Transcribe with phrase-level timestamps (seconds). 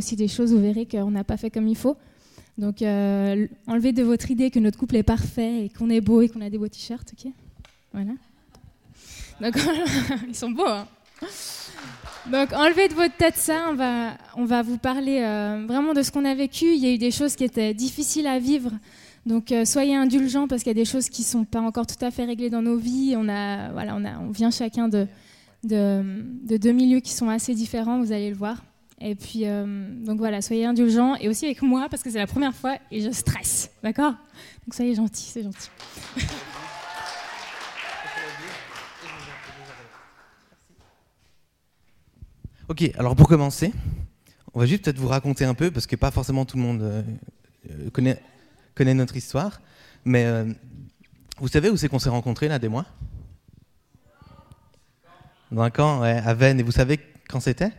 [0.00, 1.96] aussi des choses, vous verrez qu'on n'a pas fait comme il faut.
[2.58, 6.20] Donc, euh, enlevez de votre idée que notre couple est parfait et qu'on est beau
[6.20, 7.32] et qu'on a des beaux t-shirts, ok?
[7.92, 8.12] Voilà.
[9.40, 9.54] Donc,
[10.28, 10.86] ils sont beaux, hein
[12.30, 16.02] donc enlevez de votre tête ça, on va, on va vous parler euh, vraiment de
[16.02, 16.66] ce qu'on a vécu.
[16.66, 18.72] Il y a eu des choses qui étaient difficiles à vivre,
[19.26, 21.86] donc euh, soyez indulgents parce qu'il y a des choses qui ne sont pas encore
[21.86, 23.14] tout à fait réglées dans nos vies.
[23.16, 25.06] On, a, voilà, on, a, on vient chacun de,
[25.64, 28.62] de, deux milieux qui sont assez différents, vous allez le voir.
[29.02, 32.26] Et puis, euh, donc voilà, soyez indulgents et aussi avec moi parce que c'est la
[32.26, 34.12] première fois et je stresse, d'accord?
[34.66, 35.70] Donc soyez gentils, c'est gentil.
[42.68, 43.72] Ok, alors pour commencer,
[44.54, 46.82] on va juste peut-être vous raconter un peu, parce que pas forcément tout le monde
[46.82, 47.02] euh,
[47.68, 49.60] euh, connaît, notre histoire.
[50.04, 50.24] Mais
[51.40, 52.86] vous savez où c'est qu'on s'est rencontrés, là, des mois?
[55.50, 56.60] Dans un camp, ouais, à Vennes.
[56.60, 57.72] Et vous savez quand c'était?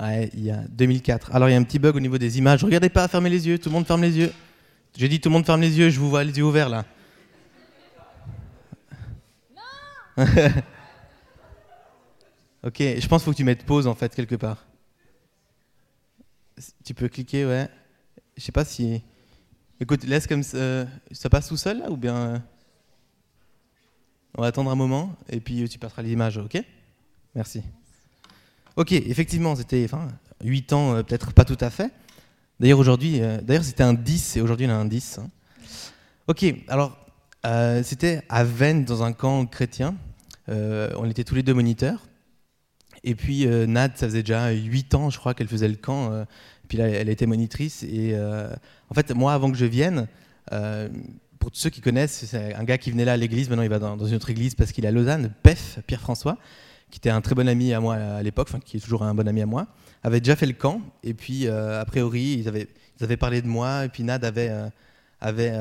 [0.00, 1.34] Ouais, il y a 2004.
[1.34, 2.64] Alors il y a un petit bug au niveau des images.
[2.64, 4.32] Regardez pas, fermez les yeux, tout le monde ferme les yeux.
[4.96, 6.86] J'ai dit tout le monde ferme les yeux, je vous vois les yeux ouverts là.
[9.54, 10.24] Non
[12.62, 14.66] Ok, je pense qu'il faut que tu mettes pause en fait quelque part.
[16.84, 17.68] Tu peux cliquer, ouais.
[18.36, 19.02] Je sais pas si.
[19.80, 20.86] Écoute, laisse comme ça.
[21.10, 22.16] ça passe tout seul là ou bien.
[22.16, 22.38] Euh,
[24.36, 26.62] on va attendre un moment et puis tu passeras l'image, ok?
[27.34, 27.62] Merci.
[28.76, 30.08] Ok, effectivement, c'était enfin,
[30.44, 31.92] 8 ans, euh, peut-être pas tout à fait.
[32.58, 35.18] D'ailleurs, aujourd'hui, euh, d'ailleurs, c'était un 10 et aujourd'hui, on a un 10.
[35.18, 35.30] Hein.
[36.28, 36.96] Ok, alors,
[37.82, 39.94] c'était à Vennes, dans un camp chrétien.
[40.48, 42.00] on était tous les deux moniteurs.
[43.04, 46.12] Et puis euh, Nad, ça faisait déjà 8 ans, je crois, qu'elle faisait le camp.
[46.12, 46.24] Euh,
[46.68, 47.82] puis là, elle était monitrice.
[47.82, 48.48] Et euh,
[48.90, 50.06] en fait, moi, avant que je vienne,
[51.38, 53.48] pour ceux qui connaissent, c'est un gars qui venait là à l'église.
[53.48, 55.32] Maintenant, il va dans, une autre église parce qu'il est à Lausanne.
[55.42, 56.38] Pef, Pierre-François,
[56.90, 59.14] qui était un très bon ami à moi à l'époque, enfin, qui est toujours un
[59.14, 59.66] bon ami à moi,
[60.02, 60.80] avait déjà fait le camp.
[61.02, 63.84] Et puis, a priori, ils avaient, ils avaient parlé de moi.
[63.84, 64.52] Et puis Nad avait
[65.20, 65.52] avait,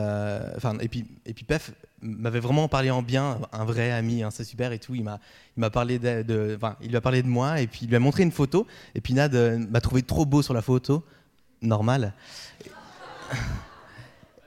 [0.56, 4.30] enfin, et puis, et puis Pef m'avait vraiment parlé en bien, un vrai ami, hein,
[4.32, 4.96] c'est super et tout.
[4.96, 5.20] Il m'a,
[5.58, 7.96] il m'a parlé de, enfin, il lui a parlé de moi et puis il lui
[7.96, 8.68] a montré une photo.
[8.96, 11.04] Et puis Nad euh, m'a trouvé trop beau sur la photo,
[11.62, 12.14] normal.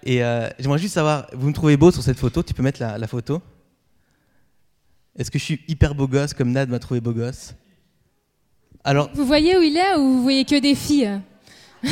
[0.04, 2.80] Et euh, j'aimerais juste savoir, vous me trouvez beau sur cette photo Tu peux mettre
[2.80, 3.40] la, photo?
[5.16, 7.54] Est-ce que je suis hyper beau gosse comme Nad m'a trouvé beau gosse
[8.82, 9.10] Alors.
[9.14, 11.20] Vous voyez où il est ou vous voyez que des filles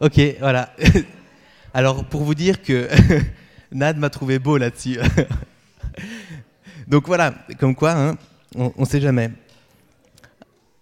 [0.00, 0.74] Ok, voilà.
[1.74, 2.88] Alors, pour vous dire que
[3.72, 4.98] Nad m'a trouvé beau là-dessus.
[6.86, 8.16] donc voilà, comme quoi, hein,
[8.56, 9.30] on ne sait jamais.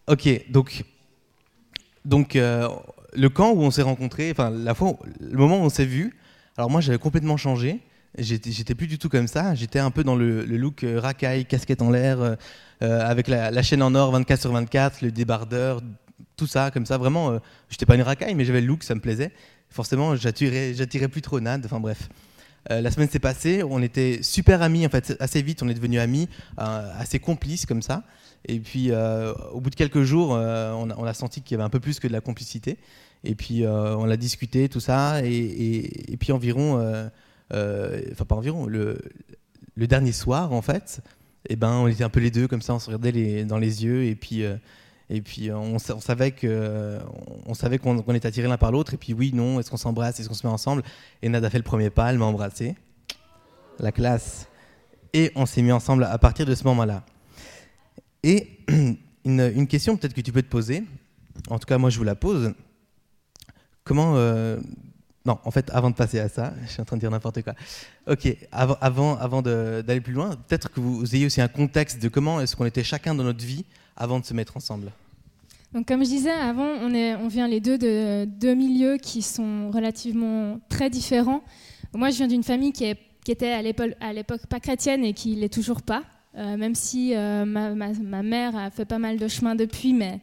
[0.06, 0.84] Ok, donc,
[2.04, 2.68] donc euh,
[3.12, 6.16] le camp où on s'est rencontrés, enfin, la fois, le moment où on s'est vu,
[6.56, 7.80] alors moi j'avais complètement changé.
[8.16, 9.54] J'étais plus du tout comme ça.
[9.54, 12.36] J'étais un peu dans le, look euh, racaille, casquette en l'air, euh,
[12.80, 15.80] avec la, la, chaîne en or 24 sur 24, le débardeur,
[16.38, 16.96] tout ça, comme ça.
[16.96, 17.38] Vraiment, euh,
[17.68, 19.32] j'étais pas une racaille, mais j'avais le look, ça me plaisait.
[19.68, 20.72] Forcément, j'attirais,
[21.10, 21.62] plus trop Nad.
[21.66, 22.08] Enfin bref.
[22.70, 25.74] Euh, la semaine s'est passée, on était super amis, en fait, assez vite, on est
[25.74, 28.02] devenus amis, euh, assez complices comme ça.
[28.46, 28.92] Et puis,
[29.52, 32.06] au bout de quelques jours, on a, senti qu'il y avait un peu plus que
[32.06, 32.78] de la complicité.
[33.24, 35.20] Et puis, on a discuté, tout ça.
[35.24, 37.10] Et, puis, environ,
[37.52, 38.98] enfin, pas environ, le,
[39.76, 41.00] dernier soir, en fait,
[41.48, 43.84] eh ben, on était un peu les deux, comme ça, on se regardait dans les
[43.84, 44.04] yeux.
[44.04, 44.44] Et puis,
[45.10, 46.34] et puis on, savait
[47.54, 48.94] savait qu'on était attirés l'un par l'autre.
[48.94, 50.82] Et puis oui, non, est-ce qu'on s'embrasse, est-ce qu'on se met ensemble?
[51.22, 52.74] Et Nad a fait le premier pas, elle m'a embrassé,
[53.78, 54.48] la classe.
[55.14, 57.04] Et on s'est mis ensemble à partir de ce moment-là.
[58.22, 58.58] Et
[59.24, 60.84] une, question peut-être que tu peux te poser,
[61.48, 62.52] en tout cas moi je vous la pose.
[63.84, 64.58] Comment euh,
[65.28, 67.42] non, en fait, avant de passer à ça, je suis en train de dire n'importe
[67.42, 67.52] quoi.
[68.06, 72.40] Ok, avant, avant, d'aller plus loin, peut-être que vous ayez aussi un contexte de comment
[72.40, 74.90] est-ce qu'on était chacun dans notre vie avant de se mettre ensemble
[75.74, 80.58] donc, comme je disais avant, on, vient les deux de deux milieux qui sont relativement
[80.70, 81.42] très différents.
[81.92, 82.86] Moi, je viens d'une famille qui
[83.30, 83.60] était à
[84.14, 86.04] l'époque pas chrétienne et qui l'est toujours pas,
[86.38, 90.20] euh, même si euh, ma, ma, mère a fait pas mal de chemin depuis, mais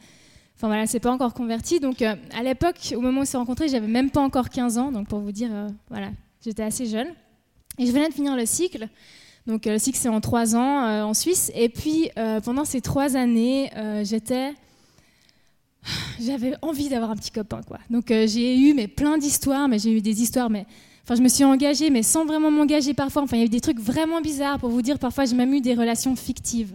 [0.55, 1.79] enfin voilà, c'est pas encore converti.
[1.79, 4.77] Donc, euh, à l'époque, au moment où on s'est rencontrés, j'avais même pas encore 15
[4.77, 5.49] ans, donc pour vous dire,
[5.89, 6.11] voilà,
[6.43, 7.07] j'étais assez jeune.
[7.77, 8.87] Et je venais de finir le cycle.
[9.47, 11.51] Donc le cycle c'est en trois ans euh, en Suisse.
[11.55, 14.53] Et puis euh, pendant ces trois années, euh, j'étais,
[16.19, 17.79] j'avais envie d'avoir un petit copain quoi.
[17.89, 20.65] Donc j'ai eu mais plein d'histoires, mais j'ai eu des histoires mais
[21.07, 23.21] Enfin, je me suis engagée, mais sans vraiment m'engager parfois.
[23.21, 24.57] Enfin, il y a eu des trucs vraiment bizarres.
[24.57, 26.73] Pour vous dire, parfois, j'ai même eu des relations fictives.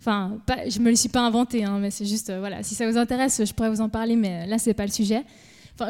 [0.00, 2.62] Enfin, pas, je me les suis pas inventées, hein, mais c'est juste, voilà.
[2.62, 5.24] Si ça vous intéresse, je pourrais vous en parler, mais là, c'est pas le sujet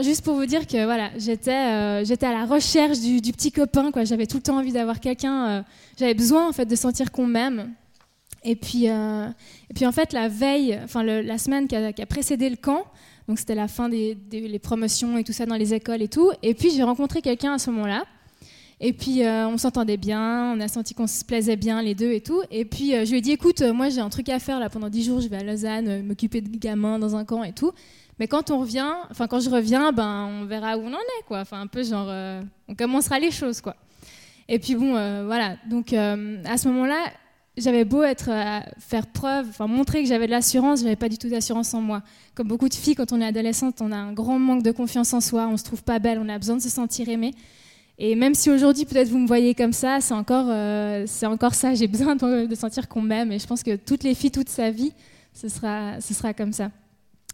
[0.03, 3.91] juste pour vous dire que voilà, j'étais euh, j'étais à la recherche du, petit copain.
[3.91, 4.05] Quoi.
[4.05, 5.49] J'avais tout le temps envie d'avoir quelqu'un.
[5.49, 5.63] Euh,
[5.99, 7.73] j'avais besoin en fait de sentir qu'on m'aime.
[8.43, 9.29] Et puis, euh,
[9.69, 12.85] et puis en fait, la veille, enfin la semaine qui a, précédé le camp,
[13.29, 14.17] donc c'était la fin des,
[14.63, 16.31] promotions et tout ça dans les écoles et tout.
[16.43, 18.05] Et puis j'ai rencontré quelqu'un à ce moment-là.
[18.83, 22.13] Et puis euh, on s'entendait bien, on a senti qu'on se plaisait bien les deux
[22.13, 22.43] et tout.
[22.51, 24.89] Et puis je lui ai dit, écoute, moi j'ai un truc à faire là pendant
[24.89, 27.73] 10 jours, je vais à Lausanne, m'occuper de gamins dans un camp et tout.
[28.21, 31.25] Mais quand on revient, enfin quand je reviens, ben on verra où on en est,
[31.27, 31.41] quoi.
[31.41, 33.75] Enfin un peu genre, euh, on commencera les choses, quoi.
[34.47, 35.57] Et puis bon, euh, voilà.
[35.71, 37.03] Donc euh, à ce moment-là,
[37.57, 38.31] j'avais beau être
[38.79, 42.03] faire preuve, enfin montrer que j'avais de l'assurance, j'avais pas du tout d'assurance en moi.
[42.35, 45.15] Comme beaucoup de filles, quand on est adolescente, on a un grand manque de confiance
[45.15, 47.35] en soi, on se trouve pas belle, on a besoin de se sentir aimée.
[48.03, 50.47] Et même si aujourd'hui peut-être vous me voyez comme ça, c'est encore,
[51.07, 51.75] c'est encore ça.
[51.75, 53.31] J'ai besoin de, sentir qu'on m'aime.
[53.31, 54.95] Et je pense que toutes les filles, toute sa vie,
[55.35, 56.71] ce sera, ce sera comme ça.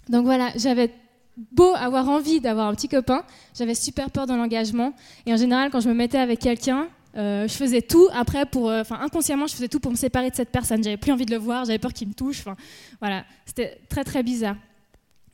[0.08, 0.90] Donc voilà, j'avais
[1.36, 3.22] beau avoir envie d'avoir un petit copain,
[3.54, 4.92] j'avais super peur de l'engagement.
[5.26, 8.68] Et en général, quand je me mettais avec quelqu'un, euh, je faisais tout après pour,
[8.68, 10.82] euh, enfin inconsciemment, je faisais tout pour me séparer de cette personne.
[10.82, 12.40] J'avais plus envie de le voir, j'avais peur qu'il me touche.
[12.40, 12.56] Enfin,
[13.00, 14.56] voilà, c'était très très bizarre.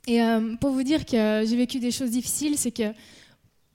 [0.07, 2.93] Et euh, pour vous dire que j'ai vécu des choses difficiles, c'est que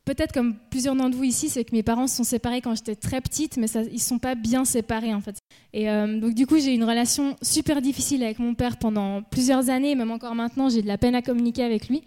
[0.08, 2.96] peut-être comme plusieurs d'entre vous ici, c'est que mes parents se sont séparés quand j'étais
[2.96, 5.36] très petite, mais ils ne sont pas bien séparés en fait.
[5.74, 9.22] Et euh, donc du coup, j'ai eu une relation super difficile avec mon père pendant
[9.22, 12.04] plusieurs années, même encore maintenant, j'ai de la peine à communiquer avec lui.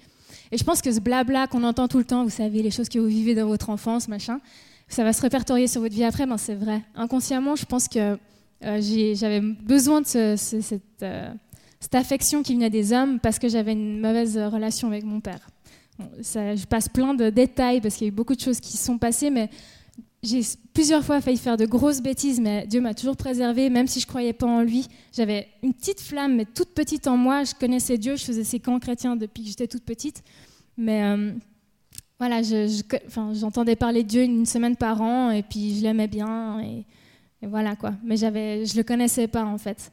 [0.51, 2.89] Et je pense que ce blabla qu'on entend tout le temps, vous savez, les choses
[2.89, 4.41] que vous vivez dans votre enfance, machin,
[4.89, 6.81] ça va se répertorier sur votre vie après, ben c'est vrai.
[6.97, 8.17] Inconsciemment, je pense que
[8.65, 10.37] euh, j'avais besoin de euh,
[11.81, 15.41] cette affection qui venait des hommes parce que j'avais une mauvaise relation avec mon père
[16.19, 18.99] je passe plein de détails parce qu'il y a eu beaucoup de choses qui sont
[18.99, 19.51] passées, mais
[20.23, 20.41] j'ai
[20.75, 24.07] plusieurs fois failli faire de grosses bêtises, mais Dieu m'a toujours préservé, même si je
[24.07, 24.87] ne croyais pas en lui.
[25.13, 27.45] J'avais une petite flamme, mais toute petite en moi.
[27.45, 30.23] Je connaissais Dieu, je faisais ses camps chrétiens depuis que j'étais toute petite.
[30.77, 31.33] Mais euh,
[32.19, 32.43] voilà,
[33.33, 36.85] j'entendais parler de Dieu une semaine par an, et puis je l'aimais bien, et,
[37.43, 37.95] et, voilà quoi.
[38.05, 39.91] Mais je ne le connaissais pas en fait.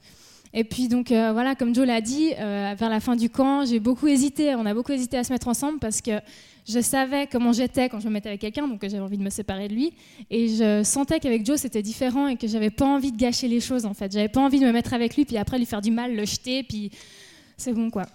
[0.53, 3.65] Et puis donc euh, voilà, comme Joe l'a dit, euh, vers la fin du camp,
[3.65, 4.55] j'ai beaucoup hésité.
[4.55, 6.11] On a beaucoup hésité à se mettre ensemble parce que
[6.67, 9.29] je savais comment j'étais quand je me mettais avec quelqu'un, donc j'avais envie de me
[9.29, 9.93] séparer de lui.
[10.29, 13.59] Et je sentais qu'avec Joe c'était différent et que j'avais pas envie de gâcher les
[13.59, 14.11] choses en fait.
[14.11, 16.25] J'avais pas envie de me mettre avec lui puis après lui faire du mal, le
[16.25, 16.91] jeter, puis
[17.57, 18.05] c'est bon quoi.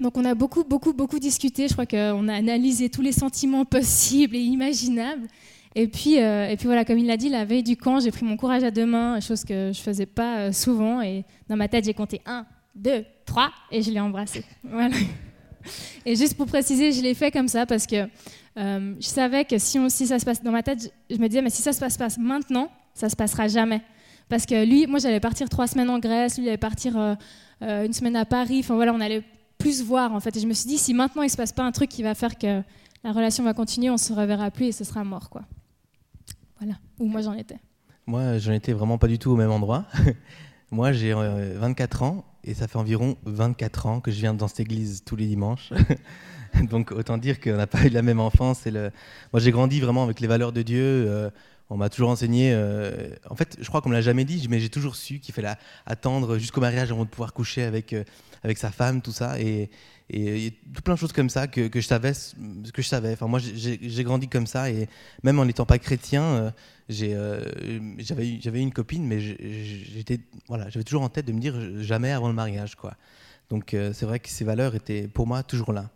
[0.00, 1.68] Donc on a beaucoup, beaucoup, beaucoup discuté.
[1.68, 5.28] Je crois qu'on a analysé tous les sentiments possibles et imaginables.
[5.76, 8.10] Et puis, euh, et puis voilà, comme il l'a dit, la veille du camp, j'ai
[8.10, 11.00] pris mon courage à deux mains, chose que je faisais pas euh, souvent.
[11.00, 12.44] Et dans ma tête, j'ai compté un,
[12.74, 14.44] deux, trois, et je l'ai embrassé.
[14.64, 14.96] Voilà.
[16.06, 18.08] Et juste pour préciser, je l'ai fait comme ça parce que
[18.56, 21.50] euh, je savais que si, ça se passe dans ma tête, je, me disais, mais
[21.50, 23.82] si ça se passe pas maintenant, ça se passera jamais.
[24.30, 26.96] Parce que lui, moi, j'allais partir trois semaines en Grèce, lui, il allait partir
[27.60, 28.60] une semaine à Paris.
[28.60, 29.22] Enfin voilà, on allait
[29.58, 30.34] plus voir en fait.
[30.36, 32.14] Et je me suis dit, si maintenant il se passe pas un truc qui va
[32.14, 32.62] faire que
[33.04, 35.42] la relation va continuer, on se reverra plus et ce sera mort, quoi.
[37.00, 37.56] Où moi j'en étais.
[38.06, 39.86] Moi, j'en étais vraiment pas du tout au même endroit.
[40.70, 44.48] moi, j'ai 24 euh, ans et ça fait environ 24 ans que je viens dans
[44.48, 45.72] cette église tous les dimanches.
[46.70, 48.66] Donc, autant dire qu'on n'a pas eu la même enfance.
[48.66, 50.82] Moi, j'ai grandi vraiment avec les valeurs de Dieu.
[50.82, 51.30] Euh,
[51.70, 52.52] on m'a toujours enseigné.
[52.52, 55.32] Euh, en fait, je crois qu'on me l'a jamais dit, mais j'ai toujours su qu'il
[55.32, 55.54] fallait
[55.86, 57.94] attendre jusqu'au mariage avant de pouvoir coucher avec,
[58.42, 59.40] avec sa femme, tout ça.
[59.40, 59.70] Et,
[60.10, 62.12] et, a tout plein de choses comme ça que, je savais
[62.72, 63.12] que je savais.
[63.12, 64.88] Enfin moi j'ai grandi comme ça et
[65.22, 66.50] même en n'étant pas chrétien euh,
[67.02, 71.54] euh, j'avais j'avais une copine mais j'étais voilà j'avais toujours en tête de me dire
[71.82, 72.94] jamais avant le mariage quoi.
[73.48, 75.90] Donc euh, c'est vrai que ces valeurs étaient pour moi toujours là.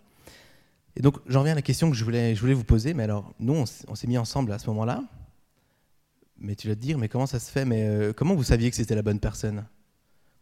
[0.97, 3.03] Et donc j'en viens à la question que je voulais je voulais vous poser mais
[3.05, 3.55] alors nous
[3.89, 5.03] on, s'est mis ensemble à ce moment-là.
[6.39, 8.77] Mais tu vas te dire mais comment ça se fait mais comment vous saviez que
[8.77, 9.65] c'était la bonne personne?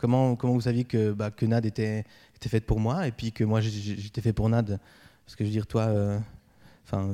[0.03, 2.05] Comment, comment vous saviez que, bah, que Nad était,
[2.35, 4.81] était faite pour moi et puis que moi j'étais fait pour Nad?
[5.25, 6.19] Parce que je veux dire, toi, euh,
[6.93, 7.13] euh,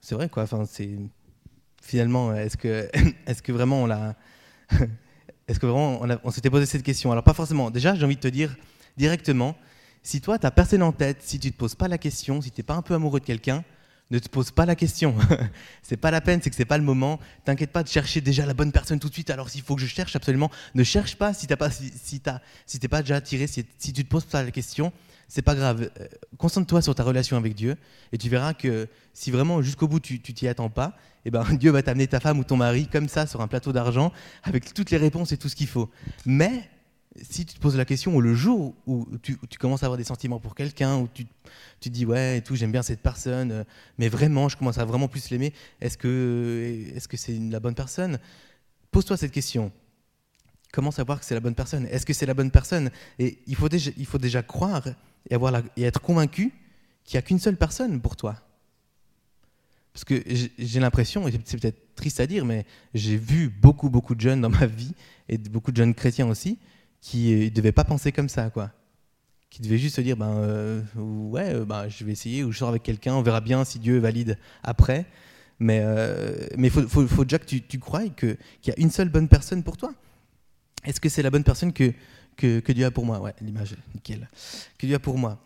[0.00, 0.42] c'est vrai quoi.
[0.42, 0.98] Enfin, c'est
[1.80, 2.90] finalement, est-ce que,
[3.28, 4.16] est-ce que vraiment on l'a,
[5.46, 7.12] est-ce que vraiment on, s'était posé cette question?
[7.12, 7.70] Alors pas forcément.
[7.70, 8.56] Déjà, j'ai envie de te dire
[8.96, 9.54] directement,
[10.02, 12.50] si toi, tu n'as personne en tête, si tu te poses pas la question, si
[12.50, 13.62] tu n'es pas un peu amoureux de quelqu'un,
[14.10, 15.14] ne te pose pas la question.
[15.82, 17.18] c'est pas la peine, c'est que c'est pas le moment.
[17.44, 19.30] T'inquiète pas de chercher déjà la bonne personne tout de suite.
[19.30, 23.02] Alors s'il faut que je cherche absolument, ne cherche pas si t'as pas, t'es pas
[23.02, 24.92] déjà attiré, si, si, tu te poses pas la question,
[25.28, 25.90] c'est pas grave.
[26.00, 26.06] Euh,
[26.38, 27.76] concentre-toi sur ta relation avec Dieu
[28.12, 31.72] et tu verras que si vraiment jusqu'au bout tu t'y attends pas, eh ben Dieu
[31.72, 34.12] va t'amener ta femme ou ton mari comme ça sur un plateau d'argent
[34.44, 35.90] avec toutes les réponses et tout ce qu'il faut.
[36.24, 36.70] Mais
[37.22, 40.04] si tu te poses la question, ou le jour où tu, commences à avoir des
[40.04, 41.26] sentiments pour quelqu'un, où tu,
[41.80, 43.64] tu dis ouais et tout, j'aime bien cette personne, euh,
[43.98, 48.18] mais vraiment, je commence à vraiment plus l'aimer, est-ce que est-ce c'est la bonne personne?
[48.90, 49.72] Pose-toi cette question.
[50.72, 51.86] Comment savoir que c'est la bonne personne?
[51.86, 52.90] Est-ce que c'est la bonne personne?
[53.18, 54.86] Et il faut déjà, il faut déjà croire
[55.30, 56.52] et, avoir et être convaincu
[57.04, 58.36] qu'il n'y a qu'une seule personne pour toi.
[59.92, 60.22] Parce que
[60.58, 64.42] j'ai l'impression, et c'est peut-être triste à dire, mais j'ai vu beaucoup, beaucoup de jeunes
[64.42, 64.92] dans ma vie,
[65.28, 66.58] et beaucoup de jeunes chrétiens aussi,
[67.06, 68.72] qui ne devaient pas penser comme ça, quoi.
[69.48, 72.58] Qui devaient juste se dire, ben, euh, ouais, euh, ben, je vais essayer, ou je
[72.58, 75.06] sors avec quelqu'un, on verra bien si Dieu valide après.
[75.60, 78.36] Mais euh, mais faut, faut, faut, déjà que tu, tu crois qu'il
[78.66, 79.94] y a une seule bonne personne pour toi.
[80.84, 81.92] Est-ce que c'est la bonne personne que,
[82.36, 83.20] que, que, Dieu a pour moi?
[83.20, 84.28] Ouais, l'image, nickel.
[84.76, 85.38] Que Dieu a pour moi.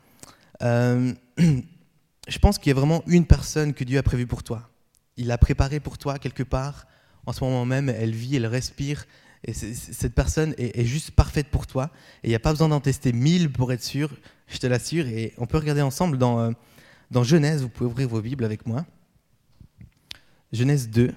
[0.63, 4.71] Euh, je pense qu'il y a vraiment une personne que Dieu a prévue pour toi.
[5.19, 6.87] Il l'a préparée pour toi quelque part.
[7.27, 9.05] En ce moment même, elle vit, elle respire.
[9.45, 11.91] Et cette personne est, juste parfaite pour toi.
[12.23, 14.11] Et il n'y a pas besoin d'en tester mille pour être sûr,
[14.49, 15.07] je te l'assure.
[15.07, 16.51] Et on peut regarder ensemble dans, euh,
[17.11, 17.63] dans Genèse.
[17.63, 18.85] Vous pouvez ouvrir vos Bibles avec moi.
[20.53, 21.15] Genèse 2.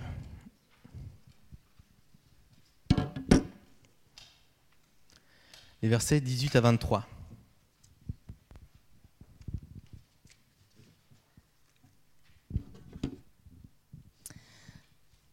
[5.82, 7.06] Les versets 18 à 23.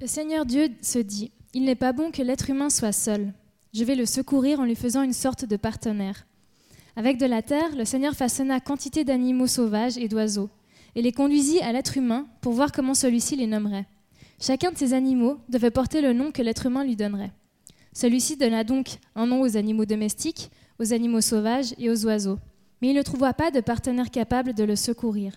[0.00, 3.33] Le Seigneur Dieu se dit, Il n'est pas bon que l'être humain soit seul.
[3.75, 6.26] Je vais le secourir en lui faisant une sorte de partenaire.
[6.95, 10.49] Avec de la terre, le Seigneur façonna quantité d'animaux sauvages et d'oiseaux,
[10.95, 13.87] et les conduisit à l'être humain pour voir comment celui-ci les nommerait.
[14.40, 17.33] Chacun de ces animaux devait porter le nom que l'être humain lui donnerait.
[17.92, 22.38] Celui-ci donna donc un nom aux animaux domestiques, aux animaux sauvages et aux oiseaux,
[22.80, 25.33] mais il ne trouva pas de partenaire capable de le secourir.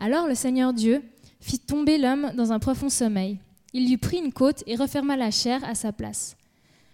[0.00, 1.02] Alors le Seigneur Dieu
[1.40, 3.38] fit tomber l'homme dans un profond sommeil.
[3.72, 6.36] Il lui prit une côte et referma la chair à sa place.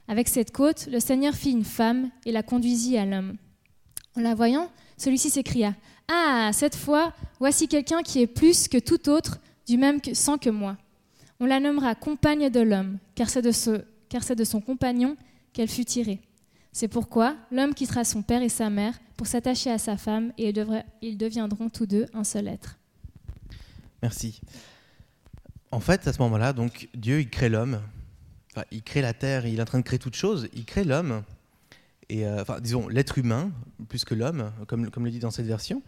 [0.08, 3.36] Avec cette côte, le Seigneur fit une femme et la conduisit à l'homme.
[4.16, 5.74] En la voyant, celui-ci s'écria
[6.08, 10.50] Ah, cette fois, voici quelqu'un qui est plus que tout autre du même sang que
[10.50, 10.76] moi.
[11.40, 15.16] On la nommera compagne de l'homme, car c'est de, de son compagnon
[15.52, 16.20] qu'elle fut tirée.
[16.72, 20.52] C'est pourquoi l'homme quittera son père et sa mère pour s'attacher à sa femme et
[21.02, 22.78] ils deviendront tous deux un seul être.
[24.02, 24.40] Merci.
[25.74, 27.80] En fait, à ce moment-là, donc Dieu il crée l'homme,
[28.70, 31.24] il crée la terre, il est en train de créer toute chose, il crée l'homme
[32.08, 33.50] et euh, disons l'être humain
[33.88, 35.82] plus que l'homme, comme comme le dit dans cette version.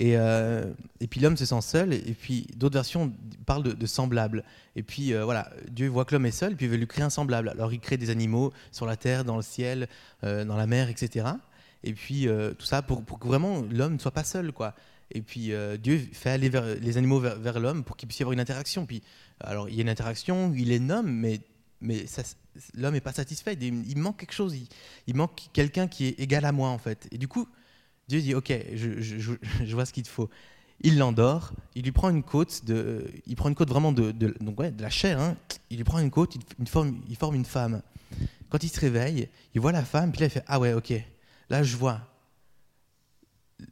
[0.00, 0.64] Et, euh,
[0.98, 3.12] et puis l'homme se sent seul, et puis d'autres versions
[3.46, 4.42] parlent de, semblable.
[4.74, 7.04] Et puis euh, voilà, Dieu voit que l'homme est seul, puis il veut lui créer
[7.04, 7.48] un semblable.
[7.48, 9.86] Alors il crée des animaux sur la terre, dans le ciel,
[10.24, 11.26] dans la mer, etc.
[11.84, 12.26] Et puis
[12.58, 14.74] tout ça pour, pour, que vraiment l'homme ne soit pas seul, quoi.
[15.10, 18.32] Et puis Dieu fait aller vers, les animaux vers, l'homme pour qu'il puisse y avoir
[18.32, 18.84] une interaction.
[18.84, 19.02] Puis
[19.40, 21.40] alors il y a une interaction, il les nomme, mais
[21.80, 22.06] mais
[22.74, 23.56] l'homme n'est pas satisfait.
[23.60, 24.56] Il, manque quelque chose.
[25.06, 27.08] Il, manque quelqu'un qui est égal à moi en fait.
[27.12, 27.46] Et du coup
[28.08, 30.30] Dieu dit, ok, je, vois ce qu'il te faut.
[30.80, 34.34] Il l'endort, il lui prend une côte, de, il prend une côte vraiment de, de,
[34.40, 35.36] donc ouais, de la chair, hein.
[35.70, 37.82] il lui prend une côte, il, forme, il forme une femme.
[38.48, 40.94] Quand il se réveille, il voit la femme, puis là il fait, ah ouais, ok,
[41.50, 42.00] là je vois.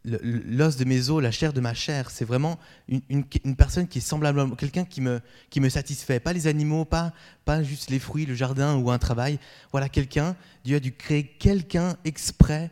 [0.05, 3.25] L'os de mes os, la chair de ma chair, c'est vraiment une,
[3.57, 6.19] personne qui est semblable, quelqu'un qui me, qui me satisfait.
[6.19, 7.13] Pas les animaux, pas,
[7.45, 9.39] pas juste les fruits, le jardin ou un travail.
[9.71, 12.71] Voilà quelqu'un, Dieu a dû créer quelqu'un exprès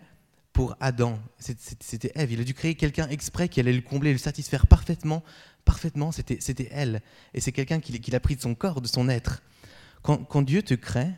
[0.54, 1.18] pour Adam.
[1.38, 2.32] C'était Ève.
[2.32, 5.22] Il a dû créer quelqu'un exprès qui allait le combler, le satisfaire parfaitement.
[5.66, 7.02] Parfaitement, c'était elle.
[7.34, 9.42] Et c'est quelqu'un qui, a pris de son corps, de son être.
[10.02, 11.10] Quand, Dieu te crée,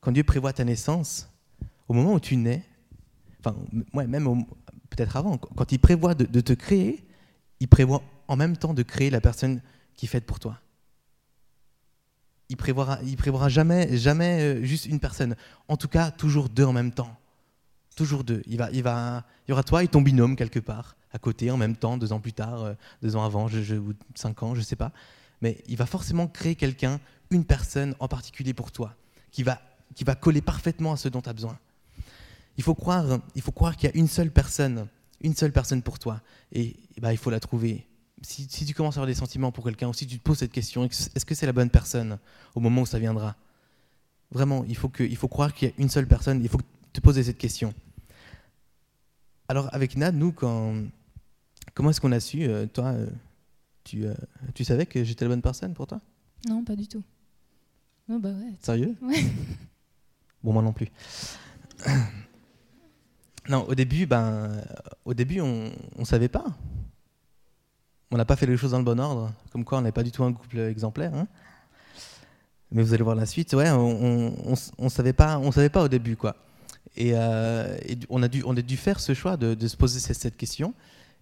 [0.00, 1.28] quand Dieu prévoit ta naissance,
[1.88, 2.62] au moment où tu nais,
[3.44, 3.56] enfin,
[3.92, 4.44] même
[4.90, 7.04] peut-être avant, quand il prévoit de, te créer,
[7.60, 9.60] il prévoit en même temps de créer la personne
[9.94, 10.60] qui est faite pour toi.
[12.48, 15.34] Il prévoira, il prévoira jamais, jamais euh, juste une personne.
[15.68, 17.16] En tout cas, toujours deux en même temps.
[17.96, 18.42] Toujours deux.
[18.46, 21.50] Il, va, il, va, il y aura toi et ton binôme quelque part, à côté,
[21.50, 24.54] en même temps, deux ans plus tard, euh, deux ans avant, je, ou cinq ans,
[24.54, 24.92] je sais pas.
[25.40, 28.94] Mais il va forcément créer quelqu'un, une personne en particulier pour toi,
[29.30, 29.60] qui va,
[29.94, 31.58] qui va coller parfaitement à ce dont tu as besoin.
[32.56, 34.86] Il faut croire, il faut croire qu'il y a une seule personne,
[35.20, 36.20] une seule personne pour toi,
[36.52, 37.86] et, bah, il faut la trouver.
[38.22, 40.38] Si, si, tu commences à avoir des sentiments pour quelqu'un, ou si tu te poses
[40.38, 42.18] cette question, est-ce que c'est la bonne personne
[42.54, 43.36] au moment où ça viendra?
[44.30, 46.60] Vraiment, il faut, que, il faut croire qu'il y a une seule personne, il faut
[46.92, 47.74] te poser cette question.
[49.48, 50.74] Alors, avec Nad, nous, quand...
[51.74, 53.06] comment est-ce qu'on a su euh, Toi, euh,
[53.84, 54.14] tu, euh,
[54.54, 56.00] tu savais que j'étais la bonne personne pour toi?
[56.48, 57.02] Non, pas du tout.
[58.08, 58.52] Non, bah ouais.
[58.60, 58.94] Sérieux?
[59.02, 59.24] Ouais.
[60.42, 60.88] Bon, moi non plus.
[63.48, 64.50] Non, au début, ben,
[65.04, 66.46] au début, on ne savait pas.
[68.10, 69.32] On n'a pas fait les choses dans le bon ordre.
[69.50, 71.14] Comme quoi, on n'est pas du tout un couple exemplaire.
[71.14, 71.26] Hein.
[72.70, 73.52] Mais vous allez voir la suite.
[73.54, 76.36] Ouais, on ne savait pas, on savait pas au début, quoi.
[76.98, 80.36] Euh, et, on, a dû, on a dû faire ce choix de, se poser cette,
[80.36, 80.74] question.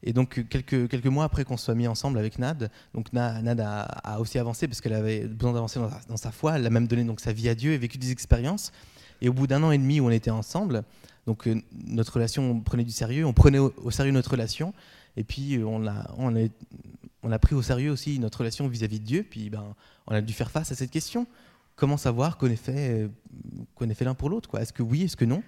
[0.03, 4.21] Et donc, quelques, quelques mois après qu'on soit mis ensemble avec Nad, donc Nad a,
[4.21, 6.57] aussi avancé parce qu'elle avait besoin d'avancer dans, sa foi.
[6.57, 8.73] Elle a même donné donc, sa vie à Dieu et vécu des expériences.
[9.21, 10.83] Et au bout d'un an et demi où on était ensemble,
[11.27, 14.75] donc euh, notre relation, on prenait du sérieux, on prenait au, sérieux notre relation.
[15.17, 15.87] Et puis, euh, on
[17.33, 19.75] a, pris au sérieux aussi notre relation vis-à-vis de Dieu, puis ben,
[20.07, 21.27] on a dû faire face à cette question.
[21.77, 23.09] Comment savoir qu'on est fait,
[23.79, 25.43] fait l'un pour l'autre Est-ce que oui, est-ce que non?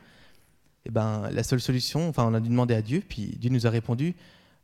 [0.84, 3.66] Et ben, La seule solution, enfin, on a dû demander à Dieu, puis Dieu nous
[3.66, 4.14] a répondu,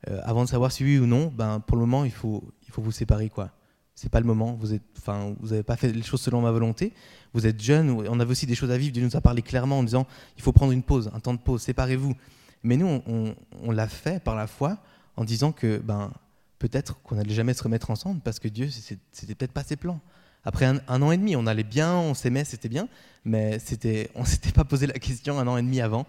[0.08, 2.72] euh, avant de savoir si oui ou non, ben, pour le moment, il faut, il
[2.72, 3.28] faut vous séparer.
[3.28, 3.50] quoi.
[3.94, 6.92] C'est pas le moment, vous n'avez enfin, vous pas fait les choses selon ma volonté,
[7.34, 9.78] vous êtes jeune, on avait aussi des choses à vivre, Dieu nous a parlé clairement
[9.78, 10.06] en disant,
[10.36, 12.14] il faut prendre une pause, un temps de pause, séparez-vous.
[12.62, 14.78] Mais nous, on, on l'a fait par la foi
[15.16, 16.12] en disant que ben,
[16.60, 20.00] peut-être qu'on n'allait jamais se remettre ensemble parce que Dieu, c'était peut-être pas ses plans.
[20.44, 22.88] Après un, an et demi, on allait bien, on s'aimait, c'était bien,
[23.24, 26.06] mais c'était, on s'était pas posé la question un an et demi avant.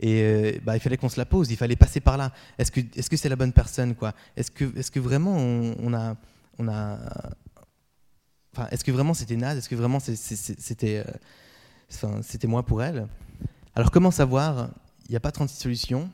[0.00, 2.32] Et euh, bah, il fallait qu'on se la pose, il fallait passer par là.
[2.58, 4.12] Est-ce que est-ce que c'est la bonne personne quoi?
[4.36, 6.16] Est-ce que est-ce que vraiment on, a
[8.70, 9.58] est-ce que vraiment c'était naze?
[9.58, 13.06] Est-ce que vraiment c'était euh, c'était moi pour elle?
[13.74, 14.70] Alors comment savoir?
[15.08, 16.10] Il n'y a pas 36 solutions.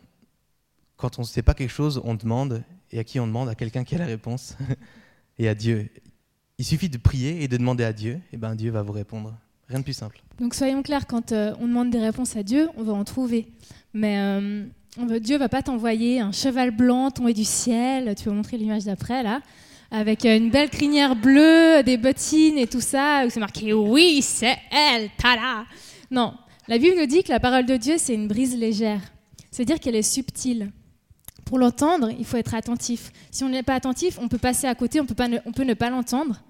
[0.96, 3.48] Quand on ne sait pas quelque chose, on demande et à qui on demande?
[3.48, 4.56] À quelqu'un qui a la réponse
[5.38, 5.88] et à Dieu.
[6.58, 9.34] Il suffit de prier et de demander à Dieu, et ben Dieu va vous répondre.
[9.68, 10.20] Rien de plus simple.
[10.40, 13.48] Donc soyons clairs, quand euh, on demande des réponses à Dieu, on va en trouver.
[13.94, 14.66] Mais euh,
[15.20, 19.22] Dieu va pas t'envoyer un cheval blanc tombé du ciel, tu vas montrer l'image d'après
[19.22, 19.40] là,
[19.90, 24.22] avec euh, une belle crinière bleue, des bottines et tout ça, où c'est marqué oui,
[24.22, 25.64] c'est elle, tada.
[26.10, 26.34] Non,
[26.68, 29.00] la Bible nous dit que la parole de Dieu, c'est une brise légère.
[29.50, 30.70] C'est-à-dire qu'elle est subtile
[31.44, 33.10] pour l'entendre, il faut être attentif.
[33.32, 35.64] Si on n'est pas attentif, on peut passer à côté, on peut, pas on peut
[35.64, 36.40] ne pas l'entendre.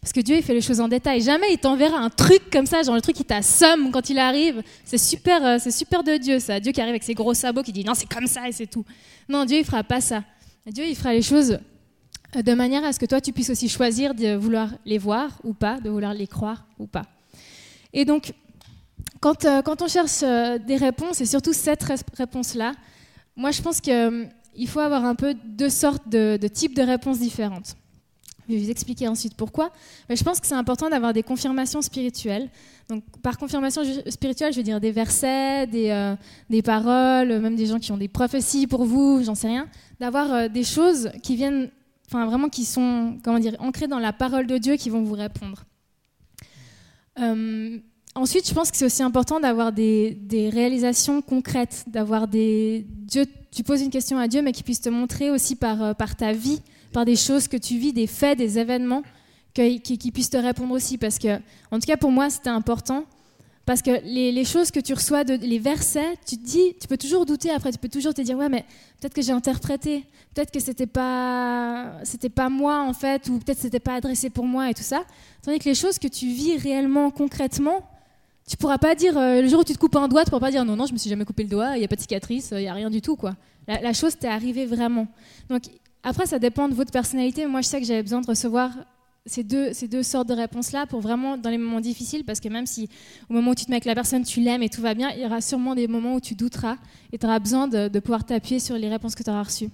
[0.00, 1.20] Parce que Dieu, il fait les choses en détail.
[1.20, 4.62] Jamais il t'enverra un truc comme ça, genre le truc qui t'assomme quand il arrive.
[4.84, 6.58] C'est super, euh, c'est super de Dieu, ça.
[6.58, 8.66] Dieu qui arrive avec ses gros sabots, qui dit non, c'est comme ça et c'est
[8.66, 8.84] tout.
[9.28, 10.24] Non, Dieu, il fera pas ça.
[10.66, 11.58] Dieu, il fera les choses
[12.34, 15.54] de manière à ce que toi, tu puisses aussi choisir de vouloir les voir ou
[15.54, 17.06] pas, de vouloir les croire ou pas.
[17.92, 18.32] Et donc,
[19.20, 21.84] quand, euh, quand on cherche des réponses, et surtout cette
[22.16, 22.72] réponse-là,
[23.36, 27.18] moi, je pense que il faut avoir un peu deux sortes de, types de réponses
[27.18, 27.76] différentes.
[28.48, 29.72] Je vais vous expliquer ensuite pourquoi.
[30.08, 32.48] Mais je pense que c'est important d'avoir des confirmations spirituelles.
[32.88, 36.14] Donc, par confirmation spirituelle, je veux dire des versets, des, euh,
[36.48, 39.66] des paroles, même des gens qui ont des prophéties pour vous, j'en sais rien.
[39.98, 41.70] D'avoir euh, des choses qui viennent,
[42.08, 45.14] enfin vraiment qui sont, comment dire, ancrées dans la parole de Dieu qui vont vous
[45.14, 45.64] répondre.
[47.18, 47.78] Euh,
[48.14, 53.62] ensuite, je pense que c'est aussi important d'avoir des, réalisations concrètes, d'avoir des Dieu tu
[53.62, 56.32] poses une question à Dieu, mais qui puisse te montrer aussi par, euh, par ta
[56.32, 56.60] vie,
[56.92, 59.02] par des choses que tu vis, des faits, des événements,
[59.54, 60.98] qui, qui puisse te répondre aussi.
[60.98, 61.36] Parce que,
[61.70, 63.06] en tout cas, pour moi, c'était important.
[63.66, 67.26] Parce que les, choses que tu reçois, les versets, tu te dis, tu peux toujours
[67.26, 68.64] douter après, tu peux toujours te dire, ouais, mais
[69.00, 73.58] peut-être que j'ai interprété, peut-être que c'était pas, c'était pas moi en fait, ou peut-être
[73.58, 75.02] c'était pas adressé pour moi et tout ça.
[75.42, 77.80] Tandis que les choses que tu vis réellement, concrètement,
[78.48, 80.46] tu pourras pas dire euh, le jour où tu te coupes un doigt, tu pourras
[80.46, 81.96] pas dire non non, je me suis jamais coupé le doigt, il y a pas
[81.96, 83.34] de cicatrice, il y a rien du tout quoi.
[83.66, 85.08] La, chose t'est arrivée vraiment.
[85.50, 85.64] Donc
[86.04, 87.46] après ça dépend de votre personnalité.
[87.46, 88.70] Moi je sais que j'avais besoin de recevoir
[89.26, 92.66] ces deux, sortes de réponses là pour vraiment dans les moments difficiles parce que même
[92.66, 92.88] si
[93.28, 95.10] au moment où tu te mets avec la personne tu l'aimes et tout va bien,
[95.10, 96.76] il y aura sûrement des moments où tu douteras
[97.12, 99.70] et tu auras besoin de, pouvoir t'appuyer sur les réponses que tu auras reçues.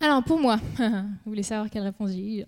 [0.00, 0.84] Alors pour moi, vous
[1.26, 2.46] voulez savoir quelle réponse j'ai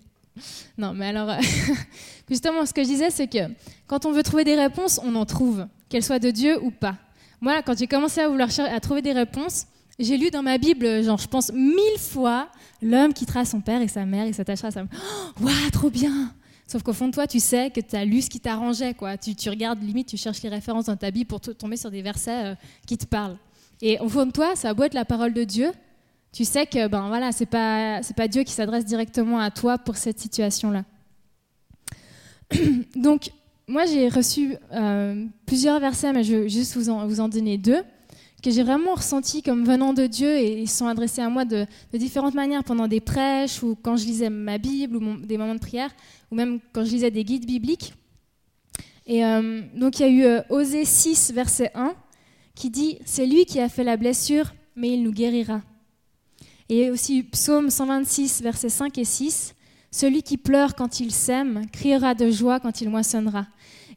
[0.77, 1.37] non, mais alors,
[2.29, 3.53] justement, ce que je disais, c'est que
[3.89, 6.97] quand on veut trouver des réponses, on en trouve, qu'elles soient de Dieu ou pas.
[7.41, 9.67] Moi, quand j'ai commencé à vouloir à trouver des réponses,
[9.99, 12.49] j'ai lu dans ma Bible, genre, je pense mille fois,
[12.81, 14.93] l'homme quittera son père et sa mère et s'attachera à sa mère.
[15.41, 16.33] Oh, waouh, trop bien
[16.67, 19.17] Sauf qu'au fond de toi, tu sais que tu as lu ce qui t'arrangeait, quoi.
[19.17, 22.45] Tu, regardes, limite, tu cherches les références dans ta Bible pour tomber sur des versets
[22.45, 22.55] euh,
[22.87, 23.39] qui te parlent.
[23.81, 25.73] Et au fond de toi, ça a être la parole de Dieu,
[26.33, 29.79] tu sais que ben voilà, c'est pas c'est pas Dieu qui s'adresse directement à toi
[29.79, 30.85] pour cette situation-là.
[32.97, 33.31] Donc
[33.67, 37.57] moi j'ai reçu euh, plusieurs versets, mais je vais juste vous en, vous en donner
[37.57, 37.83] deux
[38.43, 41.67] que j'ai vraiment ressenti comme venant de Dieu et ils sont adressés à moi de,
[41.93, 45.61] différentes manières pendant des prêches ou quand je lisais ma Bible ou des moments de
[45.61, 45.91] prière
[46.31, 47.95] ou même quand je lisais des guides bibliques.
[49.07, 51.95] Et euh, donc il y a eu euh, Osée 6 verset 1
[52.55, 55.63] qui dit c'est lui qui a fait la blessure mais il nous guérira.
[56.69, 59.55] Et aussi Psaume 126, versets 5 et 6.
[59.91, 63.47] Celui qui pleure quand il sème criera de joie quand il moissonnera.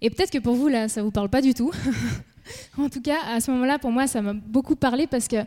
[0.01, 1.71] Et peut-être que pour vous, là, ça ne vous parle pas du tout.
[2.77, 5.37] en tout cas, à ce moment-là, pour moi, ça m'a beaucoup parlé parce que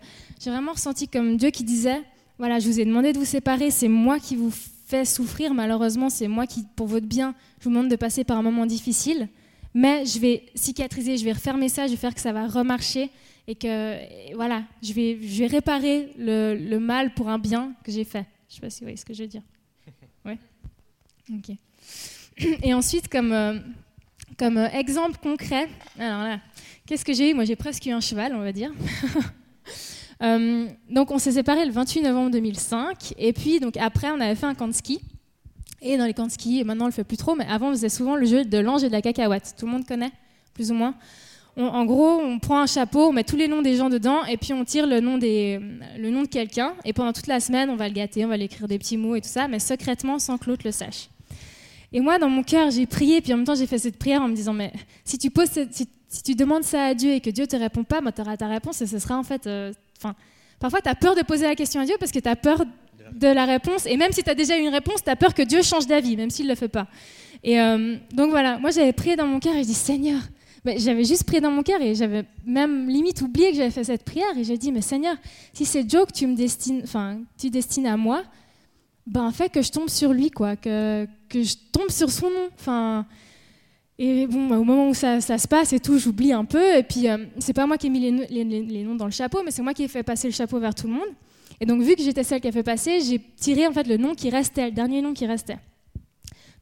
[0.40, 2.02] j'ai vraiment ressenti comme Dieu qui disait,
[2.38, 4.52] voilà, je vous ai demandé de vous séparer, c'est moi qui vous
[4.86, 8.38] fais souffrir, malheureusement, c'est moi qui, pour votre bien, je vous demande de passer par
[8.38, 9.28] un moment difficile,
[9.72, 13.10] mais je vais cicatriser, je vais refermer ça, je vais faire que ça va remarcher,
[13.46, 17.92] et que voilà, je vais, je vais réparer le, le, mal pour un bien que
[17.92, 18.26] j'ai fait.
[18.48, 19.42] Je ne sais pas si vous voyez ce que je veux dire.
[20.24, 20.38] Ouais.
[21.30, 21.56] Ok.
[22.62, 23.58] Et ensuite, comme, euh,
[24.38, 26.40] comme euh, exemple concret, alors là,
[26.86, 28.72] qu'est-ce que j'ai eu Moi, j'ai presque eu un cheval, on va dire.
[30.22, 33.14] Euh, donc on s'est séparés le 28 novembre 2005.
[33.18, 35.00] Et puis donc après, on avait fait un camp de ski.
[35.82, 37.72] Et dans les camps de ski, maintenant on le fait plus trop, mais avant on
[37.72, 39.54] faisait souvent le jeu de l'ange et de la cacahuète.
[39.58, 40.12] Tout le monde connaît,
[40.54, 40.94] plus ou moins.
[41.56, 44.36] en gros, on prend un chapeau, on met tous les noms des gens dedans, et
[44.36, 46.74] puis on tire le nom, de quelqu'un.
[46.84, 48.96] Et pendant toute la semaine, on va le gâter, on va lui écrire des petits
[48.96, 51.08] mots et tout ça, mais secrètement sans que l'autre le sache.
[51.92, 54.22] Et moi, dans mon cœur, j'ai prié, puis en même temps, j'ai fait cette prière
[54.22, 54.72] en me disant, mais
[55.04, 55.88] si tu poses, si,
[56.22, 58.46] tu demandes ça à Dieu et que Dieu te répond pas, bah, tu auras ta
[58.46, 59.72] réponse et ce sera en fait, euh,
[60.60, 62.64] parfois tu as peur de poser la question à Dieu parce que tu as peur
[63.12, 65.42] de la réponse, et même si tu as déjà une réponse, tu as peur que
[65.42, 66.88] Dieu change d'avis, même s'il ne le fait pas.
[67.42, 70.20] Et euh, donc voilà, moi j'avais prié dans mon cœur et je dis Seigneur,
[70.64, 74.04] j'avais juste prié dans mon cœur et j'avais même limite oublié que j'avais fait cette
[74.04, 75.16] prière et j'ai dit mais Seigneur,
[75.52, 78.22] si c'est Joe que tu me destines, enfin tu destines à moi,
[79.06, 82.48] ben fait que je tombe sur lui quoi, que, que je tombe sur son nom,
[82.58, 83.06] enfin.
[83.98, 86.76] Et bon, bah, au moment où ça, se passe et tout, j'oublie un peu.
[86.76, 89.50] Et puis, euh, c'est pas moi qui ai mis les, noms dans le chapeau, mais
[89.50, 91.08] c'est moi qui ai fait passer le chapeau vers tout le monde.
[91.60, 93.96] Et donc, vu que j'étais celle qui a fait passer, j'ai tiré en fait le
[93.96, 95.58] nom qui restait, le dernier nom qui restait.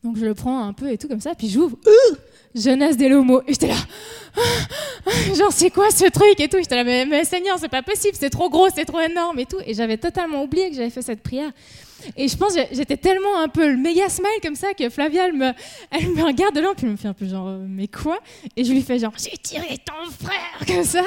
[0.04, 1.78] Donc, je le prends un peu et tout comme ça, puis j'ouvre.
[2.54, 3.42] Jeunesse des Lomos.
[3.46, 3.76] Et j'étais là.
[5.34, 8.16] Genre, c'est quoi ce truc et tout J'étais là, mais, mais Seigneur, c'est pas possible,
[8.18, 9.58] c'est trop gros, c'est trop énorme et tout.
[9.66, 11.50] Et j'avais totalement oublié que j'avais fait cette prière.
[12.16, 15.34] Et je pense j'étais tellement un peu le méga smile comme ça que Flavia, elle
[15.34, 15.52] me,
[15.90, 18.18] elle me regarde de loin, puis elle me fait un peu genre, euh, mais quoi?
[18.56, 21.04] Et je lui fais genre, j'ai tiré ton frère, comme ça.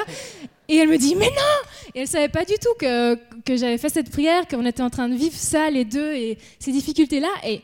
[0.68, 3.78] Et elle me dit, mais non Et elle savait pas du tout que, que j'avais
[3.78, 7.28] fait cette prière, qu'on était en train de vivre ça, les deux, et ces difficultés-là.
[7.46, 7.60] Et